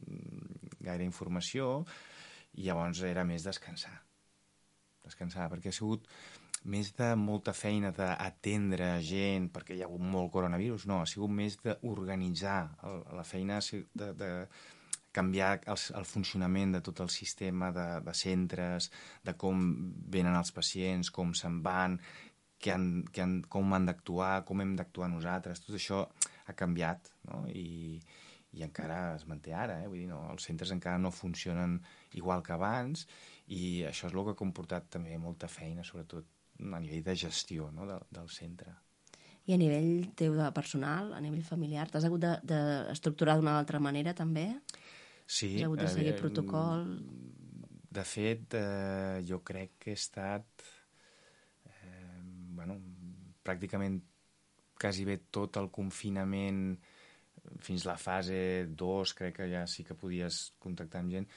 gaire 0.81 1.05
informació, 1.05 1.85
i 2.55 2.65
llavors 2.65 3.01
era 3.05 3.25
més 3.27 3.45
descansar. 3.45 3.95
Descansar, 5.05 5.49
perquè 5.51 5.69
ha 5.69 5.77
sigut 5.77 6.07
més 6.65 6.91
de 6.97 7.11
molta 7.19 7.53
feina 7.53 7.91
d'atendre 7.93 8.95
gent, 9.05 9.51
perquè 9.53 9.75
hi 9.75 9.83
ha 9.83 9.89
hagut 9.89 10.01
molt 10.01 10.31
coronavirus, 10.33 10.87
no, 10.89 11.01
ha 11.01 11.09
sigut 11.09 11.29
més 11.29 11.59
d'organitzar. 11.61 12.59
La 13.13 13.25
feina 13.27 13.59
de, 13.61 14.11
de 14.17 14.31
canviar 15.15 15.55
el, 15.71 15.79
el 15.99 16.05
funcionament 16.09 16.75
de 16.75 16.83
tot 16.85 17.01
el 17.05 17.11
sistema 17.13 17.71
de, 17.75 17.87
de 18.05 18.13
centres, 18.17 18.91
de 19.25 19.35
com 19.39 19.63
venen 20.15 20.35
els 20.35 20.51
pacients, 20.55 21.11
com 21.15 21.33
se'n 21.37 21.61
van, 21.65 21.97
que 22.59 22.73
han, 22.73 22.85
que 23.13 23.23
han, 23.23 23.39
com 23.51 23.73
han 23.75 23.87
d'actuar, 23.89 24.43
com 24.47 24.61
hem 24.63 24.75
d'actuar 24.79 25.09
nosaltres, 25.11 25.63
tot 25.63 25.75
això 25.77 26.05
ha 26.45 26.55
canviat, 26.57 27.11
no? 27.29 27.43
I, 27.51 27.99
i 28.55 28.63
encara 28.63 29.15
es 29.17 29.25
manté 29.27 29.53
ara, 29.53 29.81
eh? 29.83 29.89
Vull 29.91 30.03
dir, 30.05 30.09
no, 30.09 30.21
els 30.31 30.47
centres 30.47 30.71
encara 30.71 31.01
no 31.01 31.11
funcionen 31.11 31.81
igual 32.15 32.43
que 32.43 32.55
abans 32.55 33.05
i 33.51 33.83
això 33.89 34.07
és 34.07 34.15
el 34.15 34.23
que 34.23 34.33
ha 34.35 34.39
comportat 34.39 34.87
també 34.95 35.17
molta 35.19 35.49
feina, 35.51 35.83
sobretot 35.83 36.25
a 36.63 36.79
nivell 36.79 37.03
de 37.03 37.15
gestió 37.19 37.69
no? 37.75 37.85
del, 37.89 38.05
del 38.15 38.31
centre. 38.31 38.71
I 39.45 39.53
a 39.53 39.59
nivell 39.61 40.07
teu 40.17 40.33
de 40.33 40.47
personal, 40.55 41.11
a 41.13 41.19
nivell 41.21 41.43
familiar, 41.45 41.89
t'has 41.91 42.07
hagut 42.07 42.23
de- 42.23 42.39
d'estructurar 42.49 43.35
d'una 43.37 43.59
altra 43.59 43.81
manera, 43.83 44.15
també? 44.17 44.47
Sí. 44.71 44.84
Has 45.25 45.67
hagut 45.67 45.81
de 45.81 45.91
seguir 45.91 46.13
eh, 46.13 46.19
protocol? 46.19 46.89
De 47.95 48.03
fet, 48.05 48.57
eh, 48.57 49.21
jo 49.25 49.41
crec 49.45 49.79
que 49.79 49.93
he 49.93 49.97
estat 49.97 50.65
eh, 51.69 52.19
bueno, 52.57 52.77
pràcticament 53.45 54.01
quasi 54.79 55.05
bé 55.07 55.17
tot 55.31 55.57
el 55.61 55.71
confinament 55.73 56.75
fins 57.61 57.85
la 57.85 57.95
fase 58.01 58.65
2 58.73 59.13
crec 59.17 59.35
que 59.37 59.47
ja 59.51 59.65
sí 59.69 59.85
que 59.85 59.97
podies 59.97 60.55
contactar 60.61 61.03
amb 61.03 61.13
gent 61.13 61.27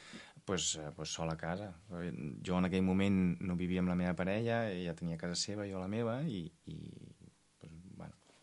pues, 0.48 0.76
eh, 0.76 0.90
pues 0.96 1.10
sol 1.12 1.28
a 1.28 1.36
casa. 1.36 1.74
Jo 2.44 2.56
en 2.56 2.64
aquell 2.64 2.82
moment 2.82 3.36
no 3.44 3.56
vivia 3.56 3.82
amb 3.82 3.92
la 3.92 3.98
meva 4.00 4.14
parella, 4.16 4.62
ella 4.72 4.94
tenia 4.96 5.20
casa 5.20 5.36
seva, 5.36 5.66
jo 5.68 5.76
la 5.76 5.90
meva, 5.92 6.22
i, 6.24 6.46
i 6.72 6.78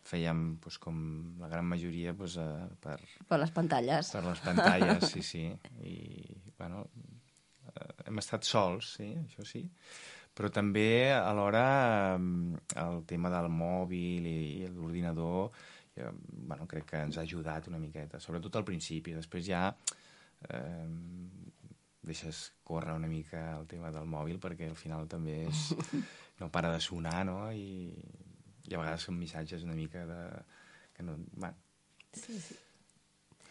fèiem 0.06 0.56
pues, 0.62 0.78
com 0.82 0.96
la 1.42 1.48
gran 1.52 1.66
majoria 1.68 2.14
pues, 2.16 2.36
eh, 2.40 2.66
per, 2.82 2.98
Per 3.28 3.38
les 3.42 3.52
pantalles. 3.54 4.10
per 4.14 4.24
les 4.26 4.42
pantalles, 4.44 5.08
sí, 5.12 5.22
sí. 5.26 5.46
I, 5.82 5.96
bueno, 6.58 6.84
eh, 7.72 7.88
hem 8.06 8.22
estat 8.22 8.46
sols, 8.46 8.94
sí, 8.98 9.10
això 9.24 9.46
sí. 9.46 9.64
Però 10.36 10.50
també, 10.52 11.12
alhora, 11.16 11.64
eh, 12.16 12.60
el 12.82 13.02
tema 13.08 13.32
del 13.32 13.48
mòbil 13.52 14.26
i, 14.28 14.36
i 14.62 14.68
l'ordinador, 14.68 15.50
eh, 15.96 16.10
bueno, 16.12 16.66
crec 16.68 16.90
que 16.92 17.02
ens 17.08 17.16
ha 17.18 17.24
ajudat 17.24 17.70
una 17.72 17.80
miqueta, 17.80 18.20
sobretot 18.20 18.56
al 18.60 18.66
principi. 18.68 19.16
Després 19.16 19.46
ja 19.48 19.64
eh, 19.72 20.86
deixes 22.06 22.52
córrer 22.62 22.94
una 22.94 23.08
mica 23.10 23.56
el 23.56 23.66
tema 23.66 23.90
del 23.90 24.06
mòbil 24.06 24.38
perquè 24.38 24.68
al 24.70 24.76
final 24.78 25.08
també 25.10 25.40
és, 25.48 25.72
no 26.40 26.50
para 26.52 26.70
de 26.74 26.80
sonar, 26.84 27.24
no? 27.26 27.40
I, 27.50 27.90
i 28.68 28.74
a 28.74 28.80
vegades 28.82 29.06
són 29.08 29.18
missatges 29.18 29.64
una 29.66 29.74
mica 29.78 30.04
de... 30.08 30.20
que 30.96 31.04
no... 31.06 31.16
Bueno, 31.34 31.54
Sí, 32.16 32.38
sí. 32.40 32.54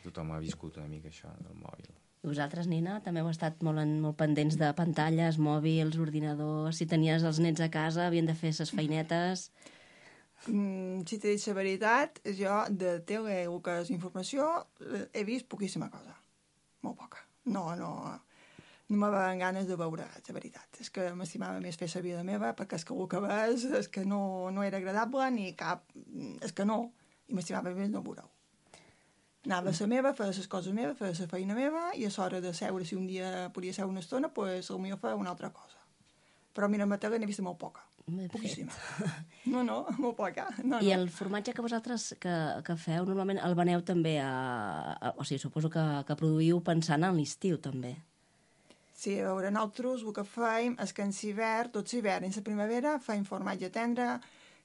tothom 0.04 0.32
ha 0.34 0.40
viscut 0.42 0.78
una 0.82 0.90
mica 0.90 1.12
això 1.12 1.30
del 1.44 1.54
mòbil. 1.60 1.92
I 2.26 2.28
vosaltres, 2.32 2.66
Nina, 2.66 2.96
també 3.06 3.22
heu 3.22 3.30
estat 3.30 3.60
molt, 3.66 3.78
en, 3.84 4.00
molt 4.02 4.18
pendents 4.18 4.56
de 4.58 4.72
pantalles, 4.74 5.38
mòbils, 5.38 5.98
ordinadors... 6.02 6.80
Si 6.80 6.88
tenies 6.90 7.22
els 7.24 7.38
nets 7.44 7.62
a 7.62 7.70
casa, 7.70 8.08
havien 8.08 8.26
de 8.26 8.34
fer 8.38 8.54
ses 8.58 8.74
feinetes... 8.74 9.52
Mm, 10.50 11.06
si 11.10 11.18
t'he 11.22 11.36
dit 11.36 11.46
la 11.48 11.54
veritat, 11.58 12.20
jo 12.38 12.56
de 12.70 12.96
tele, 13.10 13.44
el 13.46 13.62
que 13.66 13.78
és 13.84 13.92
informació, 13.94 14.50
he 15.14 15.24
vist 15.26 15.48
poquíssima 15.50 15.92
cosa. 15.94 16.18
Molt 16.86 16.98
poca. 17.00 17.22
No, 17.46 17.68
no, 17.78 17.92
no 18.89 19.00
m'havien 19.01 19.42
ganes 19.42 19.68
de 19.68 19.75
veure, 19.80 20.06
la 20.27 20.34
veritat. 20.38 20.80
És 20.82 20.92
que 20.94 21.08
m'estimava 21.18 21.62
més 21.63 21.77
fer 21.80 21.89
la 21.96 22.04
vida 22.06 22.24
meva, 22.27 22.54
perquè 22.58 22.77
és 22.77 22.86
que 22.86 22.94
el 22.94 23.08
que 23.10 23.22
ves 23.24 23.65
és 23.82 23.89
que 23.89 24.06
no, 24.06 24.51
no 24.54 24.63
era 24.63 24.77
agradable 24.77 25.30
ni 25.34 25.54
cap... 25.58 25.89
És 26.46 26.54
que 26.54 26.65
no. 26.70 26.92
I 27.27 27.34
m'estimava 27.34 27.74
més 27.74 27.89
no 27.89 28.04
veure-ho. 28.06 28.30
Anava 29.46 29.70
a 29.70 29.77
la 29.77 29.88
meva, 29.88 30.13
feia 30.18 30.34
les 30.34 30.48
coses 30.50 30.74
meves, 30.74 30.98
feia 30.98 31.13
la 31.13 31.27
feina 31.30 31.58
meva, 31.58 31.89
i 31.94 32.06
a 32.06 32.13
l'hora 32.13 32.42
de 32.42 32.54
seure, 32.54 32.86
si 32.86 32.96
un 32.98 33.06
dia 33.08 33.50
podia 33.54 33.74
seure 33.74 33.92
una 33.92 34.01
estona, 34.01 34.30
pues, 34.34 34.70
potser 34.70 34.98
feia 35.01 35.18
una 35.18 35.34
altra 35.34 35.51
cosa. 35.54 35.82
Però 36.56 36.70
mira, 36.70 36.86
la 36.86 36.98
tele 36.98 37.20
n'he 37.20 37.30
vist 37.30 37.44
molt 37.46 37.60
poca. 37.62 37.84
Poquíssima. 38.06 38.72
No, 39.50 39.63
no, 39.63 39.86
molt 40.01 40.15
poca. 40.18 40.48
No, 40.63 40.80
I 40.80 40.94
no. 40.94 41.00
el 41.00 41.10
formatge 41.10 41.54
que 41.54 41.62
vosaltres 41.65 42.15
que, 42.22 42.34
que 42.65 42.75
feu, 42.77 43.06
normalment 43.06 43.42
el 43.42 43.58
veneu 43.58 43.82
també 43.86 44.20
a... 44.22 44.30
a 44.98 45.13
o 45.18 45.25
sigui, 45.25 45.42
suposo 45.42 45.70
que, 45.74 45.84
que 46.06 46.18
produïu 46.18 46.62
pensant 46.65 47.06
en 47.06 47.18
l'estiu, 47.18 47.58
també. 47.62 47.96
Sí, 48.96 49.18
a 49.20 49.28
veure, 49.28 49.52
nosaltres 49.52 50.06
el 50.08 50.14
que 50.16 50.24
feim 50.24 50.75
és 50.80 50.94
que 50.96 51.04
en 51.04 51.12
l'hivern, 51.12 51.72
tot 51.75 51.92
l'hivern 51.92 52.25
en 52.30 52.36
la 52.36 52.44
primavera, 52.48 52.94
feim 53.04 53.25
formatge 53.28 53.70
tendre 53.75 54.08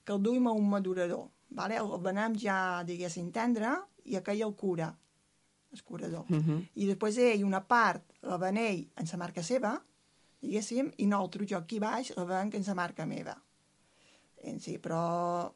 que 0.06 0.14
el 0.14 0.22
duim 0.22 0.46
a 0.46 0.54
un 0.54 0.68
madurador. 0.70 1.26
Vale? 1.58 1.80
El 1.82 1.90
venem 2.04 2.37
ja, 2.38 2.58
diguéssim, 2.87 3.32
tendre 3.34 3.75
i 4.06 4.16
aquell 4.16 4.44
el 4.46 4.54
cura, 4.54 4.87
el 5.75 5.82
curador. 5.82 6.30
Uh 6.30 6.38
-huh. 6.38 6.60
I 6.75 6.87
després 6.87 7.18
ell 7.18 7.44
una 7.44 7.66
part 7.66 8.04
la 8.22 8.38
venell 8.38 8.87
en 8.96 9.06
la 9.12 9.18
marca 9.18 9.42
seva, 9.42 9.75
diguéssim, 10.40 10.92
i 10.99 11.06
nosaltres, 11.06 11.50
jo 11.50 11.56
aquí 11.58 11.78
baix, 11.80 12.14
la 12.16 12.25
venc 12.25 12.54
en 12.54 12.64
la 12.66 12.75
marca 12.75 13.06
meva. 13.06 13.37
En 14.42 14.60
si, 14.60 14.78
però 14.78 15.52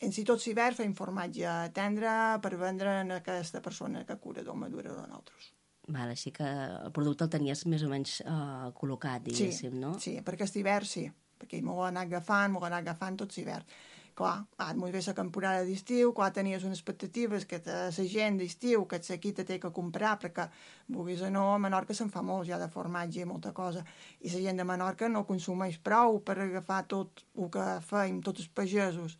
en 0.00 0.12
si 0.12 0.24
tot 0.24 0.44
l'hivern 0.44 0.74
feim 0.74 0.94
formatge 0.94 1.72
tendre 1.72 2.38
per 2.42 2.56
vendre 2.56 2.88
a 2.88 3.16
aquesta 3.16 3.60
persona 3.60 4.04
que 4.04 4.18
cura 4.18 4.42
del 4.42 4.56
madurador 4.56 5.08
nosaltres. 5.08 5.52
Vale, 5.86 6.14
així 6.14 6.32
que 6.32 6.44
el 6.46 6.92
producte 6.96 7.26
el 7.26 7.32
tenies 7.34 7.66
més 7.68 7.82
o 7.84 7.90
menys 7.90 8.20
uh, 8.24 8.70
col·locat, 8.78 9.26
diguéssim, 9.26 9.74
no? 9.80 9.92
Sí, 10.00 10.14
perquè 10.24 10.46
aquest 10.46 10.56
hivern 10.56 10.88
sí, 10.88 11.04
perquè 11.40 11.60
m'ho 11.60 11.82
ha 11.82 11.90
anat 11.90 12.08
agafant, 12.08 12.54
m'ho 12.54 12.62
ha 12.62 12.70
anat 12.70 12.86
agafant 12.86 13.18
tot 13.20 13.36
l'hivern. 13.36 13.66
Clar, 14.14 14.36
ara 14.62 14.78
molt 14.78 14.94
bé 14.94 15.00
la 15.02 15.12
temporada 15.18 15.64
d'estiu, 15.66 16.12
clar, 16.14 16.30
tenies 16.32 16.64
unes 16.64 16.78
expectatives 16.78 17.44
que 17.50 17.58
la 17.66 17.90
gent 17.90 18.38
d'estiu, 18.38 18.86
que 18.86 19.00
aquí 19.12 19.32
te 19.34 19.44
té 19.44 19.58
que 19.58 19.72
comprar, 19.74 20.14
perquè, 20.22 20.46
vulguis 20.88 21.20
o 21.26 21.30
no, 21.34 21.48
a 21.52 21.58
Menorca 21.58 21.96
se'n 21.98 22.14
fa 22.14 22.22
molt 22.22 22.46
ja 22.48 22.60
de 22.62 22.70
formatge 22.70 23.20
i 23.20 23.28
molta 23.28 23.52
cosa, 23.52 23.84
i 24.22 24.30
la 24.30 24.44
gent 24.46 24.62
de 24.62 24.68
Menorca 24.70 25.10
no 25.10 25.26
consumeix 25.26 25.80
prou 25.82 26.22
per 26.22 26.38
agafar 26.38 26.84
tot 26.86 27.26
el 27.34 27.50
que 27.50 27.66
feim, 27.90 28.22
tots 28.22 28.46
els 28.46 28.54
pagesos, 28.54 29.18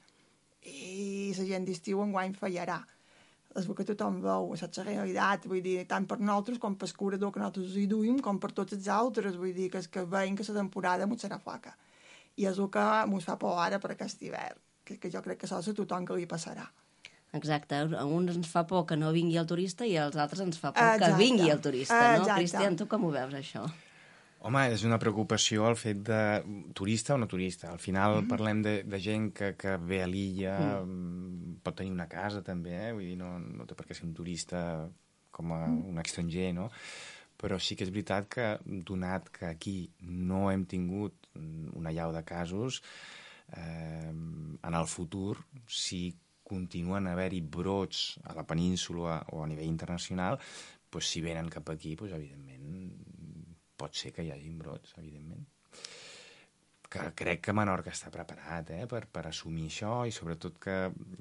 i 0.63 1.35
la 1.37 1.51
gent 1.51 1.67
d'estiu 1.67 2.01
enguany 2.07 2.39
fallarà 2.39 2.79
és 3.55 3.69
el 3.69 3.77
que 3.79 3.87
tothom 3.87 4.19
veu, 4.23 4.53
saps 4.59 4.81
la 4.81 4.85
realitat, 4.89 5.47
vull 5.51 5.63
dir, 5.63 5.77
tant 5.91 6.07
per 6.11 6.19
nosaltres 6.21 6.59
com 6.63 6.75
per 6.79 6.89
el 6.89 6.95
curador 6.99 7.33
que 7.33 7.43
nosaltres 7.43 7.77
hi 7.79 7.87
duim, 7.91 8.19
com 8.23 8.41
per 8.43 8.51
tots 8.53 8.75
els 8.75 8.89
altres, 8.91 9.37
vull 9.39 9.55
dir, 9.55 9.69
que 9.71 9.83
és 9.83 9.89
que 9.89 10.05
veiem 10.11 10.37
que 10.37 10.47
la 10.49 10.57
temporada 10.59 11.07
mos 11.07 11.23
serà 11.23 11.39
flaca. 11.39 11.77
I 12.37 12.49
és 12.51 12.59
el 12.59 12.71
que 12.75 12.87
mos 13.07 13.27
fa 13.29 13.39
por 13.39 13.61
ara 13.63 13.79
per 13.79 13.93
aquest 13.95 14.23
hivern, 14.27 14.59
que, 14.85 14.99
que 14.99 15.11
jo 15.11 15.23
crec 15.23 15.45
que 15.45 15.51
sols 15.51 15.71
a 15.71 15.77
tothom 15.77 16.07
que 16.09 16.19
li 16.19 16.27
passarà. 16.27 16.67
Exacte, 17.35 17.79
a 17.99 18.05
uns 18.07 18.35
ens 18.35 18.51
fa 18.51 18.63
por 18.67 18.85
que 18.87 18.99
no 18.99 19.11
vingui 19.15 19.39
el 19.41 19.47
turista 19.51 19.87
i 19.87 19.97
als 19.99 20.19
altres 20.19 20.43
ens 20.43 20.59
fa 20.59 20.71
por 20.71 20.83
que 20.83 21.01
Exacte. 21.01 21.19
vingui 21.19 21.51
el 21.51 21.63
turista, 21.63 21.99
no? 21.99 22.23
Exacte. 22.23 22.41
Cristian, 22.43 22.77
tu 22.79 22.87
com 22.91 23.07
ho 23.07 23.11
veus, 23.15 23.35
això? 23.35 23.67
Home, 24.45 24.61
és 24.75 24.83
una 24.85 24.99
preocupació 25.01 25.65
el 25.71 25.77
fet 25.81 26.03
de 26.05 26.19
turista 26.77 27.15
o 27.15 27.19
no 27.19 27.27
turista. 27.31 27.71
Al 27.73 27.79
final 27.81 28.19
Mhm. 28.21 28.29
parlem 28.29 28.61
de, 28.63 28.75
de 28.85 28.99
gent 29.01 29.31
que, 29.33 29.55
que 29.57 29.77
ve 29.79 30.03
a 30.03 30.07
l'illa, 30.07 30.83
mm. 30.85 31.61
pot 31.65 31.75
tenir 31.77 31.93
una 31.93 32.09
casa 32.09 32.43
també, 32.43 32.75
eh? 32.89 32.93
vull 32.93 33.07
dir, 33.09 33.17
no, 33.17 33.39
no 33.39 33.65
té 33.65 33.75
per 33.75 33.87
què 33.87 33.95
ser 33.97 34.05
un 34.05 34.13
turista 34.15 34.89
com 35.31 35.53
a 35.53 35.67
Mhm. 35.67 35.89
un 35.89 35.99
estranger, 35.99 36.53
no? 36.55 36.71
Però 37.41 37.59
sí 37.59 37.75
que 37.75 37.85
és 37.85 37.91
veritat 37.91 38.29
que, 38.29 38.59
donat 38.65 39.31
que 39.31 39.47
aquí 39.47 39.91
no 40.03 40.51
hem 40.51 40.67
tingut 40.67 41.15
una 41.75 41.91
llau 41.91 42.13
de 42.13 42.23
casos, 42.23 42.83
eh, 43.57 44.11
en 44.13 44.75
el 44.75 44.87
futur, 44.87 45.39
si 45.67 46.15
continuen 46.45 47.07
a 47.07 47.13
haver-hi 47.13 47.41
brots 47.41 48.19
a 48.25 48.35
la 48.35 48.45
península 48.47 49.25
o 49.33 49.43
a 49.43 49.47
nivell 49.47 49.67
internacional, 49.67 50.39
doncs 50.91 51.09
si 51.11 51.21
venen 51.23 51.49
cap 51.51 51.69
aquí, 51.71 51.97
doncs, 51.97 52.13
evidentment, 52.13 52.84
pot 53.77 53.95
ser 53.97 54.13
que 54.15 54.25
hi 54.25 54.33
hagin 54.35 54.59
brots, 54.59 54.95
evidentment. 55.01 55.45
Que 56.95 57.09
crec 57.19 57.41
que 57.43 57.55
Menorca 57.57 57.91
està 57.91 58.11
preparat 58.15 58.71
eh, 58.71 58.85
per, 58.91 59.05
per 59.11 59.25
assumir 59.27 59.67
això 59.67 59.95
i 60.07 60.13
sobretot 60.15 60.61
que 60.63 60.77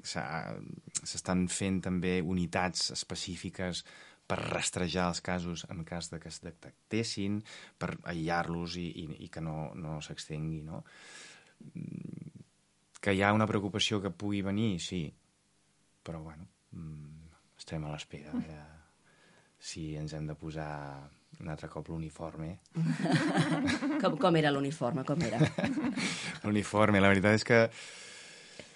s'estan 0.06 1.48
fent 1.50 1.80
també 1.88 2.20
unitats 2.22 2.92
específiques 2.94 3.82
per 4.24 4.38
rastrejar 4.40 5.08
els 5.10 5.20
casos 5.24 5.66
en 5.68 5.82
cas 5.84 6.08
de 6.12 6.20
que 6.22 6.30
es 6.30 6.40
detectessin, 6.44 7.40
per 7.78 7.90
aïllar-los 8.12 8.78
i, 8.80 8.86
i, 9.02 9.08
i 9.26 9.28
que 9.32 9.42
no, 9.44 9.72
no 9.76 9.98
s'extengui, 10.04 10.62
no? 10.64 10.80
Que 13.04 13.12
hi 13.12 13.20
ha 13.20 13.34
una 13.36 13.48
preocupació 13.50 14.00
que 14.00 14.14
pugui 14.14 14.40
venir, 14.46 14.78
sí, 14.80 15.02
però 16.04 16.22
bueno, 16.24 16.48
mm, 16.72 17.34
estem 17.60 17.84
a 17.84 17.92
l'espera 17.92 18.32
veure 18.32 18.62
si 19.64 19.94
ens 19.96 20.12
hem 20.16 20.26
de 20.28 20.36
posar 20.36 20.70
un 21.40 21.48
altre 21.52 21.68
cop 21.72 21.88
l'uniforme. 21.90 22.58
Com, 24.02 24.16
com 24.20 24.36
era 24.36 24.50
l'uniforme, 24.54 25.04
com 25.08 25.20
era? 25.24 25.38
L'uniforme, 26.44 27.00
la 27.00 27.08
veritat 27.12 27.38
és 27.40 27.44
que... 27.48 27.60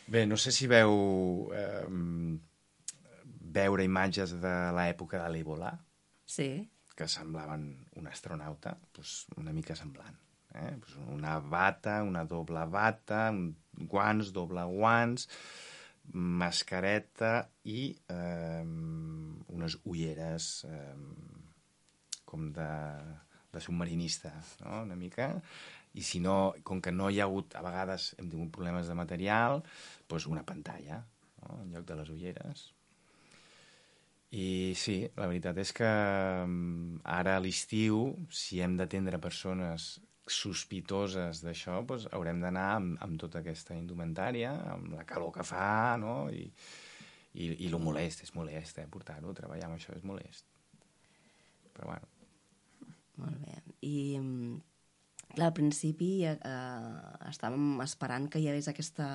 Bé, 0.08 0.22
no 0.24 0.38
sé 0.40 0.50
si 0.56 0.64
veu 0.70 0.94
eh, 1.52 1.82
veure 3.58 3.84
imatges 3.84 4.32
de 4.40 4.54
l'època 4.76 5.20
de 5.20 5.28
l'Ebola, 5.34 5.74
Sí. 6.28 6.48
que 6.96 7.06
semblaven 7.08 7.66
un 8.00 8.08
astronauta, 8.10 8.72
doncs 8.96 9.26
una 9.36 9.52
mica 9.52 9.76
semblant. 9.76 10.16
Eh? 10.54 10.72
Pues 10.80 10.96
una 11.14 11.38
bata, 11.40 12.02
una 12.02 12.24
doble 12.24 12.64
bata, 12.72 13.28
guants, 13.92 14.32
doble 14.34 14.64
guants, 14.72 15.28
mascareta 16.12 17.48
i 17.68 17.90
eh, 18.08 18.64
unes 18.64 19.76
ulleres 19.84 20.64
eh, 20.64 20.94
com 22.28 22.50
de, 22.54 22.70
de 23.52 23.64
submarinista, 23.64 24.32
no? 24.62 24.82
una 24.84 24.96
mica. 24.96 25.32
I 25.98 26.04
si 26.04 26.20
no, 26.20 26.54
com 26.68 26.82
que 26.84 26.92
no 26.92 27.08
hi 27.10 27.20
ha 27.20 27.26
hagut, 27.26 27.56
a 27.56 27.62
vegades 27.64 28.12
hem 28.18 28.28
tingut 28.30 28.52
problemes 28.54 28.90
de 28.90 28.96
material, 28.98 29.62
doncs 30.10 30.28
una 30.30 30.44
pantalla 30.46 31.00
no? 31.00 31.62
en 31.62 31.72
lloc 31.72 31.88
de 31.88 31.96
les 31.98 32.12
ulleres. 32.12 32.66
I 34.36 34.74
sí, 34.76 34.98
la 35.16 35.26
veritat 35.30 35.56
és 35.62 35.72
que 35.72 35.88
mm, 35.88 37.00
ara 37.08 37.38
a 37.38 37.40
l'estiu, 37.40 38.10
si 38.28 38.60
hem 38.60 38.76
d'atendre 38.76 39.20
persones 39.24 39.94
sospitoses 40.28 41.40
d'això, 41.40 41.78
doncs 41.88 42.04
haurem 42.12 42.42
d'anar 42.44 42.66
amb, 42.74 42.98
amb 43.04 43.16
tota 43.20 43.40
aquesta 43.40 43.72
indumentària, 43.72 44.52
amb 44.74 44.92
la 44.98 45.06
calor 45.08 45.32
que 45.38 45.46
fa, 45.48 45.96
no? 46.00 46.18
I, 46.28 46.44
i, 47.40 47.48
i 47.64 47.72
lo 47.72 47.80
molest, 47.80 48.26
és 48.28 48.34
molest, 48.36 48.82
eh? 48.82 48.86
Portar-ho, 48.92 49.32
treballar 49.32 49.70
amb 49.70 49.78
això 49.78 49.96
és 49.96 50.04
molest. 50.04 50.44
Però 51.72 51.88
bueno, 51.88 52.17
Molt 53.18 53.38
bé. 53.44 53.60
I 53.86 53.96
Clar, 55.28 55.50
al 55.50 55.54
principi 55.54 56.24
eh, 56.24 56.36
estàvem 57.28 57.82
esperant 57.84 58.30
que 58.32 58.40
hi 58.40 58.46
hagués 58.48 58.70
aquesta... 58.70 59.08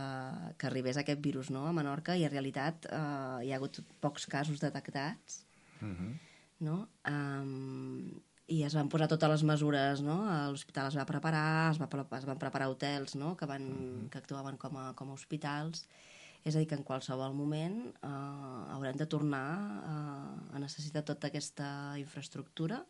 que 0.61 0.67
arribés 0.69 0.99
aquest 1.01 1.23
virus 1.25 1.49
no, 1.49 1.63
a 1.65 1.73
Menorca 1.73 2.13
i 2.15 2.27
en 2.27 2.31
realitat 2.31 2.85
eh, 2.85 3.47
hi 3.47 3.49
ha 3.49 3.57
hagut 3.57 3.81
pocs 4.03 4.29
casos 4.29 4.61
detectats, 4.61 5.41
Mm 5.83 5.95
-hmm. 5.95 6.13
no? 6.59 6.87
Um, 7.07 8.21
I 8.47 8.63
es 8.63 8.73
van 8.75 8.89
posar 8.89 9.07
totes 9.07 9.29
les 9.29 9.43
mesures, 9.43 10.01
no? 10.01 10.15
L'hospital 10.51 10.87
es 10.87 10.97
va 10.97 11.05
preparar, 11.05 11.71
es, 11.71 11.79
va, 11.79 11.87
es 12.17 12.25
van 12.25 12.37
preparar 12.37 12.67
hotels, 12.67 13.15
no?, 13.15 13.35
que, 13.37 13.45
van, 13.45 14.07
que 14.11 14.17
actuaven 14.17 14.57
com 14.57 14.77
a, 14.77 14.93
com 14.93 15.09
a 15.09 15.13
hospitals. 15.13 15.87
És 16.43 16.55
a 16.55 16.59
dir, 16.59 16.67
que 16.67 16.75
en 16.75 16.83
qualsevol 16.83 17.33
moment 17.33 17.77
eh, 18.03 18.73
haurem 18.75 18.97
de 18.97 19.05
tornar 19.05 19.49
a, 19.93 19.95
a 20.55 20.59
necessitar 20.59 21.03
tota 21.03 21.27
aquesta 21.27 21.97
infraestructura. 21.97 22.85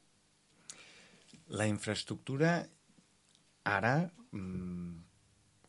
La 1.53 1.67
infraestructura, 1.69 2.53
ara, 3.69 3.95
mm, 4.31 4.93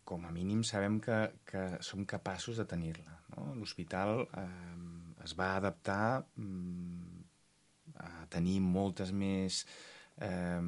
com 0.04 0.26
a 0.26 0.32
mínim, 0.32 0.62
sabem 0.64 1.00
que, 1.00 1.18
que 1.44 1.64
som 1.84 2.04
capaços 2.08 2.60
de 2.60 2.68
tenir-la. 2.68 3.18
No? 3.34 3.50
L'hospital 3.58 4.24
eh, 4.24 5.24
es 5.24 5.34
va 5.36 5.54
adaptar 5.56 6.24
mm, 6.36 7.24
a 8.00 8.26
tenir 8.32 8.60
moltes 8.64 9.12
més 9.12 9.64
eh, 10.24 10.60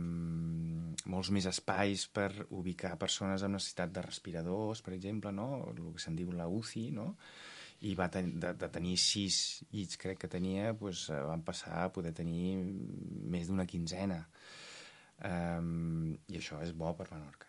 molts 1.07 1.31
més 1.35 1.47
espais 1.49 2.07
per 2.13 2.31
ubicar 2.51 2.97
persones 2.99 3.45
amb 3.47 3.57
necessitat 3.57 3.93
de 3.95 4.05
respiradors, 4.07 4.83
per 4.83 4.95
exemple, 4.97 5.33
no? 5.33 5.49
el 5.71 5.81
que 5.95 6.03
se'n 6.03 6.17
diu 6.19 6.33
la 6.35 6.49
UCI, 6.51 6.91
no? 6.97 7.13
i 7.87 7.93
va 7.95 8.09
ten 8.13 8.33
de, 8.41 8.55
de 8.57 8.69
tenir 8.73 8.97
sis 9.01 9.63
llits, 9.73 9.99
crec 10.01 10.23
que 10.23 10.33
tenia, 10.33 10.73
doncs, 10.73 11.09
van 11.29 11.45
passar 11.45 11.85
a 11.85 11.91
poder 11.93 12.15
tenir 12.17 12.57
més 13.37 13.51
d'una 13.51 13.69
quinzena. 13.69 14.23
Um, 15.25 16.13
I 16.29 16.41
això 16.41 16.61
és 16.65 16.75
bo 16.77 16.93
per 16.97 17.07
Menorca, 17.09 17.49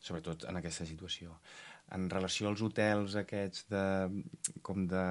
sobretot 0.00 0.44
en 0.50 0.60
aquesta 0.60 0.84
situació. 0.88 1.38
En 1.96 2.08
relació 2.12 2.50
als 2.50 2.60
hotels 2.60 3.16
aquests 3.16 3.64
de, 3.72 3.84
com 4.62 4.84
de 4.90 5.04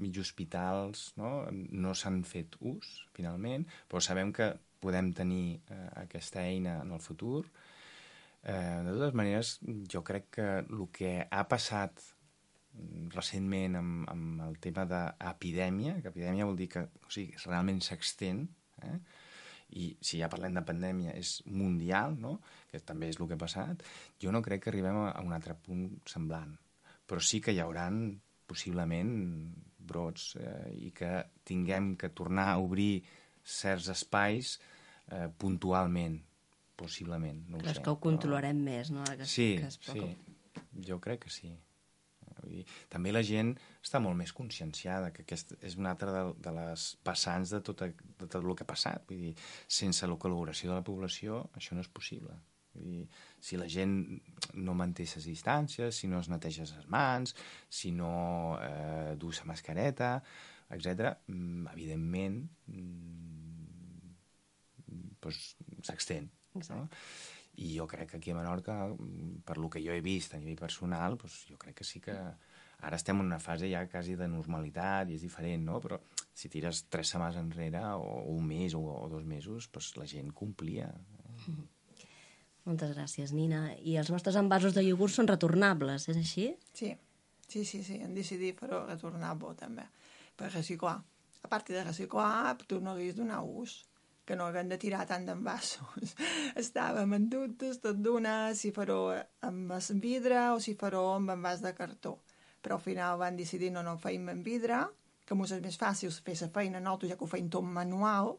mig 0.00 0.16
hospitals, 0.20 1.10
no, 1.20 1.44
no 1.52 1.92
s'han 1.96 2.22
fet 2.28 2.56
ús, 2.64 2.94
finalment, 3.16 3.66
però 3.88 4.00
sabem 4.04 4.32
que 4.32 4.48
podem 4.84 5.12
tenir 5.16 5.60
eh, 5.72 5.88
aquesta 6.04 6.42
eina 6.44 6.78
en 6.82 6.92
el 6.96 7.04
futur. 7.04 7.44
Eh, 8.44 8.80
de 8.84 8.90
totes 8.90 9.14
maneres, 9.16 9.58
jo 9.92 10.02
crec 10.04 10.28
que 10.38 10.48
el 10.64 10.88
que 10.92 11.14
ha 11.24 11.44
passat 11.48 12.00
recentment 13.14 13.78
amb, 13.78 14.08
amb 14.10 14.42
el 14.48 14.56
tema 14.60 14.84
d'epidèmia, 14.90 16.00
que 16.02 16.10
epidèmia 16.10 16.48
vol 16.48 16.58
dir 16.58 16.68
que 16.72 16.88
o 16.88 17.12
sigui, 17.12 17.36
realment 17.46 17.80
s'extén, 17.84 18.42
eh? 18.88 18.98
I 19.70 19.94
si 20.00 20.20
ja 20.20 20.28
parlem 20.30 20.54
de 20.54 20.62
pandèmia 20.66 21.14
és 21.18 21.38
mundial, 21.46 22.16
no? 22.20 22.38
que 22.70 22.80
també 22.80 23.08
és 23.10 23.18
el 23.20 23.28
que 23.28 23.38
ha 23.38 23.40
passat, 23.40 23.82
jo 24.20 24.32
no 24.34 24.42
crec 24.42 24.64
que 24.64 24.72
arribem 24.72 24.98
a, 25.06 25.08
un 25.24 25.32
altre 25.32 25.56
punt 25.56 25.88
semblant. 26.10 26.54
Però 27.08 27.20
sí 27.20 27.40
que 27.44 27.52
hi 27.52 27.60
hauran 27.60 28.20
possiblement 28.48 29.10
brots 29.84 30.34
eh, 30.40 30.70
i 30.88 30.92
que 30.96 31.16
tinguem 31.44 31.94
que 32.00 32.12
tornar 32.16 32.48
a 32.52 32.60
obrir 32.62 33.04
certs 33.44 33.90
espais 33.92 34.58
eh, 35.12 35.28
puntualment, 35.38 36.20
possiblement. 36.76 37.44
No 37.48 37.58
ho 37.58 37.64
Creus 37.64 37.78
sé, 37.78 37.84
que 37.84 37.92
ho 37.92 38.00
controlarem 38.00 38.62
més, 38.64 38.90
no? 38.94 39.04
Ara 39.04 39.22
que, 39.22 39.28
Sí, 39.28 39.54
que 39.60 39.68
es 39.68 39.78
sí, 39.84 40.08
jo 40.88 41.00
crec 41.04 41.26
que 41.26 41.32
sí. 41.32 41.52
Vull 42.44 42.60
dir, 42.60 42.64
també 42.92 43.12
la 43.12 43.22
gent 43.26 43.52
està 43.82 44.00
molt 44.04 44.18
més 44.20 44.32
conscienciada, 44.36 45.10
que 45.14 45.24
aquest 45.24 45.54
és 45.64 45.76
una 45.80 45.92
altra 45.94 46.12
de, 46.14 46.24
de 46.44 46.54
les 46.58 46.88
passants 47.06 47.54
de 47.56 47.60
tot, 47.64 47.84
de 47.84 48.26
tot 48.28 48.40
el 48.42 48.54
que 48.54 48.66
ha 48.66 48.72
passat. 48.72 49.04
Vull 49.08 49.28
dir, 49.28 49.36
sense 49.80 50.08
la 50.08 50.18
col·laboració 50.20 50.72
de 50.72 50.78
la 50.78 50.86
població 50.86 51.44
això 51.58 51.76
no 51.76 51.84
és 51.84 51.92
possible. 51.92 52.36
Vull 52.74 52.88
dir, 52.90 53.04
si 53.40 53.58
la 53.60 53.68
gent 53.70 53.94
no 54.54 54.74
manté 54.74 55.06
les 55.06 55.28
distàncies, 55.30 55.94
si 55.94 56.10
no 56.10 56.20
es 56.20 56.30
neteja 56.32 56.66
les 56.66 56.88
mans, 56.90 57.36
si 57.70 57.92
no 57.94 58.58
eh, 58.60 59.14
du 59.20 59.30
la 59.30 59.48
mascareta, 59.50 60.16
etc., 60.74 61.14
evidentment 61.72 62.40
mm, 62.66 64.14
doncs, 65.22 65.54
s'extén. 65.86 66.30
No? 66.54 66.84
I 67.56 67.76
jo 67.76 67.86
crec 67.86 68.10
que 68.10 68.18
aquí 68.18 68.32
a 68.32 68.38
Menorca, 68.38 68.76
per 69.46 69.58
lo 69.58 69.70
que 69.70 69.82
jo 69.84 69.94
he 69.94 70.02
vist 70.02 70.34
a 70.34 70.40
nivell 70.40 70.58
personal, 70.58 71.18
doncs 71.20 71.44
jo 71.50 71.58
crec 71.60 71.78
que 71.78 71.86
sí 71.86 72.00
que 72.02 72.16
ara 72.84 72.98
estem 72.98 73.20
en 73.20 73.28
una 73.30 73.38
fase 73.38 73.70
ja 73.70 73.84
quasi 73.88 74.16
de 74.18 74.26
normalitat 74.28 75.10
i 75.10 75.18
és 75.18 75.22
diferent, 75.22 75.62
no? 75.64 75.78
Però 75.80 76.00
si 76.34 76.50
tires 76.50 76.84
tres 76.90 77.12
setmanes 77.14 77.38
enrere, 77.40 77.84
o 77.94 78.24
un 78.34 78.44
mes 78.48 78.74
o, 78.74 78.82
o 78.82 79.06
dos 79.08 79.24
mesos, 79.24 79.70
doncs 79.72 79.94
la 80.00 80.08
gent 80.10 80.34
complia. 80.34 80.90
Moltes 82.64 82.94
gràcies, 82.96 83.32
Nina. 83.36 83.68
I 83.76 83.98
els 84.00 84.10
vostres 84.12 84.36
envasos 84.40 84.74
de 84.74 84.84
iogurt 84.84 85.14
són 85.14 85.28
retornables, 85.30 86.08
és 86.08 86.20
així? 86.20 86.50
Sí, 86.72 86.94
sí, 87.46 87.64
sí, 87.64 87.82
sí, 87.84 88.00
hem 88.02 88.14
decidit 88.16 88.60
fer-ho 88.60 88.84
retornable 88.88 89.54
també, 89.60 89.84
per 90.36 90.50
reciclar. 90.52 90.98
A 91.44 91.50
part 91.52 91.68
de 91.68 91.82
reciclar, 91.84 92.56
tu 92.66 92.80
no 92.80 92.94
hagués 92.94 93.18
donar 93.18 93.42
ús, 93.44 93.82
que 94.24 94.36
no 94.36 94.46
haguem 94.48 94.70
de 94.72 94.78
tirar 94.80 95.04
tant 95.08 95.26
d'envasos. 95.28 96.14
Estàvem 96.62 97.16
en 97.18 97.28
dubtes 97.32 97.80
tot 97.84 98.00
d'una, 98.00 98.54
si 98.56 98.72
fer-ho 98.76 99.00
amb 99.48 99.74
vidre 100.02 100.46
o 100.54 100.60
si 100.60 100.76
fer-ho 100.80 101.04
amb 101.16 101.34
envàs 101.36 101.64
de 101.64 101.74
cartó. 101.76 102.18
Però 102.64 102.78
al 102.78 102.84
final 102.84 103.18
van 103.20 103.36
decidir 103.36 103.70
no, 103.72 103.82
no 103.84 103.98
feim 104.00 104.30
amb 104.32 104.44
vidre, 104.44 104.80
que 105.24 105.36
mos 105.36 105.52
és 105.52 105.60
més 105.64 105.76
fàcil 105.80 106.12
fer 106.24 106.36
la 106.40 106.50
feina 106.52 106.80
nosaltres, 106.80 107.12
ja 107.12 107.18
que 107.20 107.24
ho 107.24 107.30
feim 107.30 107.50
tot 107.52 107.64
manual, 107.64 108.34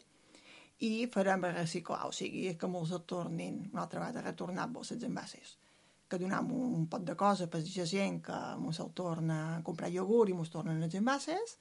i 0.85 1.05
farem 1.13 1.45
reciclar, 1.53 2.03
o 2.09 2.11
sigui, 2.11 2.49
que 2.59 2.67
mos 2.67 2.91
el 2.91 3.05
tornin 3.07 3.61
una 3.71 3.85
altra 3.85 4.01
vegada 4.01 4.25
retornables 4.25 4.91
els 4.91 5.05
envasos 5.07 5.55
que 6.07 6.19
donem 6.21 6.51
un 6.53 6.85
pot 6.89 7.03
de 7.05 7.15
cosa 7.17 7.47
per 7.49 7.61
la 7.65 7.85
gent 7.89 8.19
que 8.25 8.39
mos 8.61 8.79
el 8.79 8.91
torna 8.93 9.37
a 9.55 9.61
comprar 9.65 9.89
iogurt 9.89 10.29
i 10.29 10.37
mos 10.37 10.51
tornen 10.53 10.83
els 10.85 10.97
envasos, 10.99 11.55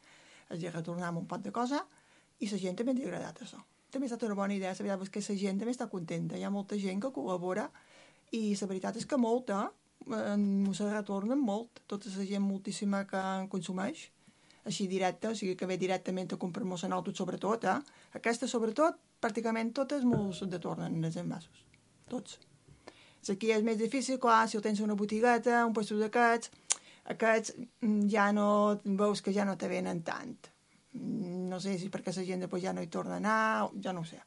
els 0.53 0.63
hi 0.63 0.73
retornem 0.73 1.23
un 1.23 1.29
pot 1.31 1.45
de 1.45 1.53
cosa 1.53 1.81
i 2.41 2.51
la 2.51 2.59
gent 2.61 2.77
també 2.77 2.93
li 2.93 3.07
ha 3.07 3.09
agradat 3.09 3.41
això. 3.47 3.63
També 3.95 4.09
ha 4.09 4.11
estat 4.11 4.27
una 4.27 4.35
bona 4.35 4.57
idea, 4.57 4.73
la 4.75 4.83
veritat 4.83 5.07
és 5.07 5.13
que 5.15 5.23
la 5.23 5.39
gent 5.39 5.61
també 5.61 5.73
està 5.75 5.87
contenta, 5.91 6.35
hi 6.35 6.43
ha 6.43 6.51
molta 6.51 6.79
gent 6.83 6.99
que 7.03 7.13
col·labora 7.15 7.69
i 8.35 8.57
la 8.59 8.67
veritat 8.67 8.97
és 8.99 9.07
que 9.07 9.19
molta, 9.21 9.69
eh, 10.09 10.37
mos 10.37 10.81
retornen 10.83 11.39
molt, 11.39 11.85
tota 11.87 12.11
la 12.17 12.27
gent 12.27 12.43
moltíssima 12.43 13.05
que 13.07 13.21
en 13.21 13.47
consumeix, 13.53 14.09
així 14.65 14.89
directe, 14.89 15.29
o 15.29 15.37
sigui 15.39 15.55
que 15.61 15.69
ve 15.71 15.77
directament 15.79 16.33
a 16.33 16.41
comprar-nos 16.41 16.85
a 16.85 16.89
nosaltres 16.89 17.21
sobretot, 17.21 17.69
eh? 17.71 17.79
Aquesta 18.19 18.49
sobretot, 18.51 18.99
pràcticament 19.21 19.71
totes 19.77 20.03
mos 20.09 20.41
de 20.49 20.59
tornen 20.59 21.05
els 21.05 21.21
envasos, 21.21 21.63
tots. 22.11 22.41
Aquí 23.31 23.53
és 23.55 23.63
més 23.65 23.79
difícil, 23.81 24.19
clar, 24.21 24.49
si 24.49 24.59
ho 24.59 24.65
tens 24.65 24.83
una 24.85 24.97
botigueta, 24.99 25.63
un 25.65 25.73
puesto 25.77 25.97
d'aquests, 26.01 26.51
aquests 27.15 27.55
mm, 27.61 28.09
ja 28.13 28.31
no, 28.33 28.49
veus 28.85 29.23
que 29.23 29.33
ja 29.33 29.47
no 29.49 29.57
te 29.61 29.71
venen 29.71 30.03
tant. 30.03 30.51
Mm, 31.55 31.57
No 31.57 31.61
sé 31.63 31.79
si 31.79 31.89
perquè 31.89 32.11
la 32.17 32.25
gent 32.27 32.41
després 32.43 32.63
ja 32.65 32.73
no 32.75 32.83
hi 32.83 32.89
torna 32.91 33.15
a 33.15 33.21
anar, 33.23 33.71
ja 33.83 33.93
no 33.93 34.01
ho 34.01 34.05
sé. 34.09 34.19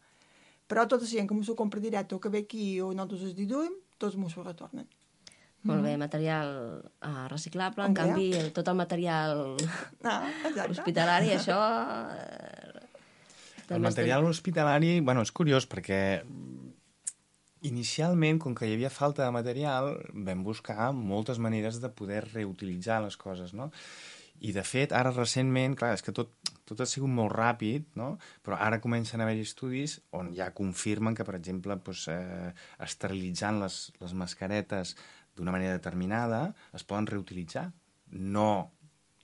Però 0.68 0.88
tota 0.88 1.04
la 1.04 1.10
gent 1.10 1.28
que 1.28 1.36
m'ho 1.36 1.56
compra 1.56 1.80
directe 1.80 2.16
o 2.16 2.20
que 2.20 2.30
ve 2.30 2.40
aquí 2.46 2.80
o 2.82 2.94
nosaltres 2.94 3.22
els 3.30 3.36
diduïm, 3.36 3.74
tots 3.98 4.16
m'ho 4.16 4.30
retornen. 4.44 4.88
Molt 5.68 5.82
bé, 5.84 5.98
material 5.98 6.84
uh, 7.04 7.28
reciclable, 7.28 7.84
en 7.84 7.94
canvi, 7.94 8.30
el- 8.38 8.52
tot 8.54 8.68
el 8.68 8.76
material 8.76 9.58
Ah, 10.04 10.30
exacte. 10.46 10.72
hospitalari, 10.72 11.34
això... 11.36 11.58
eh, 12.16 12.86
El 13.76 13.82
material 13.84 14.24
hospitalari, 14.24 15.02
bueno, 15.02 15.22
és 15.28 15.32
curiós 15.36 15.66
perquè 15.68 16.24
inicialment, 17.68 18.40
com 18.40 18.54
que 18.56 18.68
hi 18.70 18.76
havia 18.78 18.90
falta 18.94 19.26
de 19.26 19.32
material, 19.36 19.90
vam 20.14 20.44
buscar 20.46 20.92
moltes 20.96 21.40
maneres 21.42 21.82
de 21.84 21.90
poder 21.90 22.22
reutilitzar 22.32 23.02
les 23.04 23.18
coses, 23.18 23.52
no? 23.54 23.72
I, 24.40 24.52
de 24.54 24.64
fet, 24.64 24.94
ara 24.94 25.12
recentment, 25.14 25.76
clar, 25.80 25.94
és 25.98 26.04
que 26.06 26.14
tot, 26.14 26.34
tot 26.68 26.82
ha 26.82 26.88
sigut 26.90 27.10
molt 27.10 27.34
ràpid, 27.34 27.88
no? 27.98 28.12
però 28.46 28.60
ara 28.62 28.82
comencen 28.84 29.22
a 29.22 29.26
haver 29.26 29.40
estudis 29.42 29.98
on 30.18 30.34
ja 30.38 30.52
confirmen 30.54 31.16
que, 31.18 31.26
per 31.26 31.38
exemple, 31.40 31.78
doncs, 31.82 32.08
eh, 32.14 32.54
esterilitzant 32.86 33.62
les, 33.64 33.80
les 34.02 34.14
mascaretes 34.14 34.96
d'una 35.38 35.54
manera 35.54 35.78
determinada 35.78 36.48
es 36.74 36.86
poden 36.86 37.10
reutilitzar. 37.10 37.70
No 38.18 38.72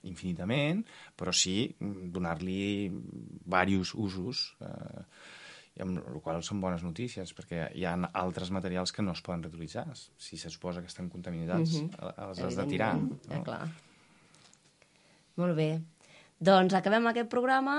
infinitament, 0.04 0.82
però 1.16 1.32
sí 1.32 1.70
donar-li 1.80 2.90
diversos 2.90 3.94
usos, 3.96 4.44
eh, 4.60 5.06
amb 5.82 5.98
la 5.98 6.20
qual 6.22 6.42
són 6.46 6.60
bones 6.62 6.84
notícies, 6.86 7.32
perquè 7.34 7.64
hi 7.74 7.86
ha 7.88 7.96
altres 8.20 8.52
materials 8.54 8.92
que 8.94 9.02
no 9.02 9.14
es 9.16 9.22
poden 9.24 9.42
reutilitzar. 9.42 9.88
Si 9.94 10.38
se 10.38 10.52
suposa 10.52 10.84
que 10.84 10.92
estan 10.92 11.08
contaminats, 11.10 11.72
mm 11.80 11.90
-hmm. 11.90 12.28
els 12.28 12.38
has 12.40 12.56
de 12.56 12.66
tirar. 12.66 12.94
Evidentment, 12.94 13.30
Ja, 13.30 13.38
No? 13.38 13.44
clar. 13.44 13.68
Molt 15.40 15.56
bé. 15.58 15.70
Doncs 16.44 16.74
acabem 16.76 17.06
aquest 17.10 17.30
programa 17.32 17.76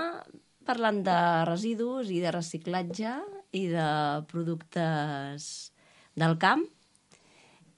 parlant 0.65 1.03
de 1.05 1.17
residus 1.47 2.09
i 2.11 2.19
de 2.23 2.31
reciclatge 2.33 3.13
i 3.55 3.67
de 3.71 3.87
productes 4.31 5.49
del 6.17 6.35
camp 6.41 6.65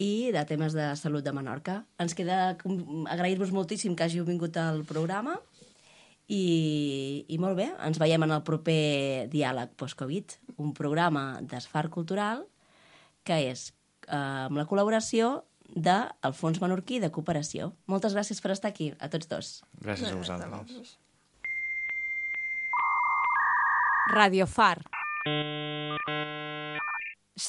i 0.02 0.30
de 0.34 0.44
temes 0.50 0.76
de 0.78 0.92
salut 0.96 1.26
de 1.26 1.34
Menorca. 1.34 1.82
Ens 2.02 2.16
queda 2.18 2.56
agrair-vos 3.10 3.54
moltíssim 3.54 3.96
que 3.98 4.06
hàgiu 4.06 4.26
vingut 4.26 4.58
al 4.62 4.84
programa 4.88 5.36
i, 6.28 7.26
i 7.28 7.38
molt 7.42 7.58
bé, 7.58 7.70
ens 7.88 8.00
veiem 8.02 8.26
en 8.28 8.36
el 8.36 8.44
proper 8.46 9.28
Diàleg 9.32 9.74
Post-Covid, 9.80 10.38
un 10.62 10.74
programa 10.78 11.40
d'esfar 11.42 11.88
cultural 11.94 12.46
que 13.28 13.40
és 13.50 13.70
eh, 14.08 14.18
amb 14.48 14.60
la 14.60 14.68
col·laboració 14.70 15.42
del 15.76 16.34
Fons 16.34 16.62
Menorquí 16.62 17.00
de 17.00 17.12
Cooperació. 17.12 17.74
Moltes 17.88 18.14
gràcies 18.16 18.42
per 18.42 18.52
estar 18.52 18.70
aquí, 18.70 18.94
a 19.00 19.10
tots 19.10 19.28
dos. 19.28 19.64
Gràcies 19.82 20.08
a 20.08 20.12
De 20.12 20.18
vosaltres. 20.18 20.50
vosaltres. 20.52 20.98
Radio 24.14 24.48
Far. 24.48 24.84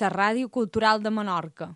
La 0.00 0.09
ràdio 0.11 0.48
cultural 0.50 1.02
de 1.02 1.11
Menorca. 1.11 1.74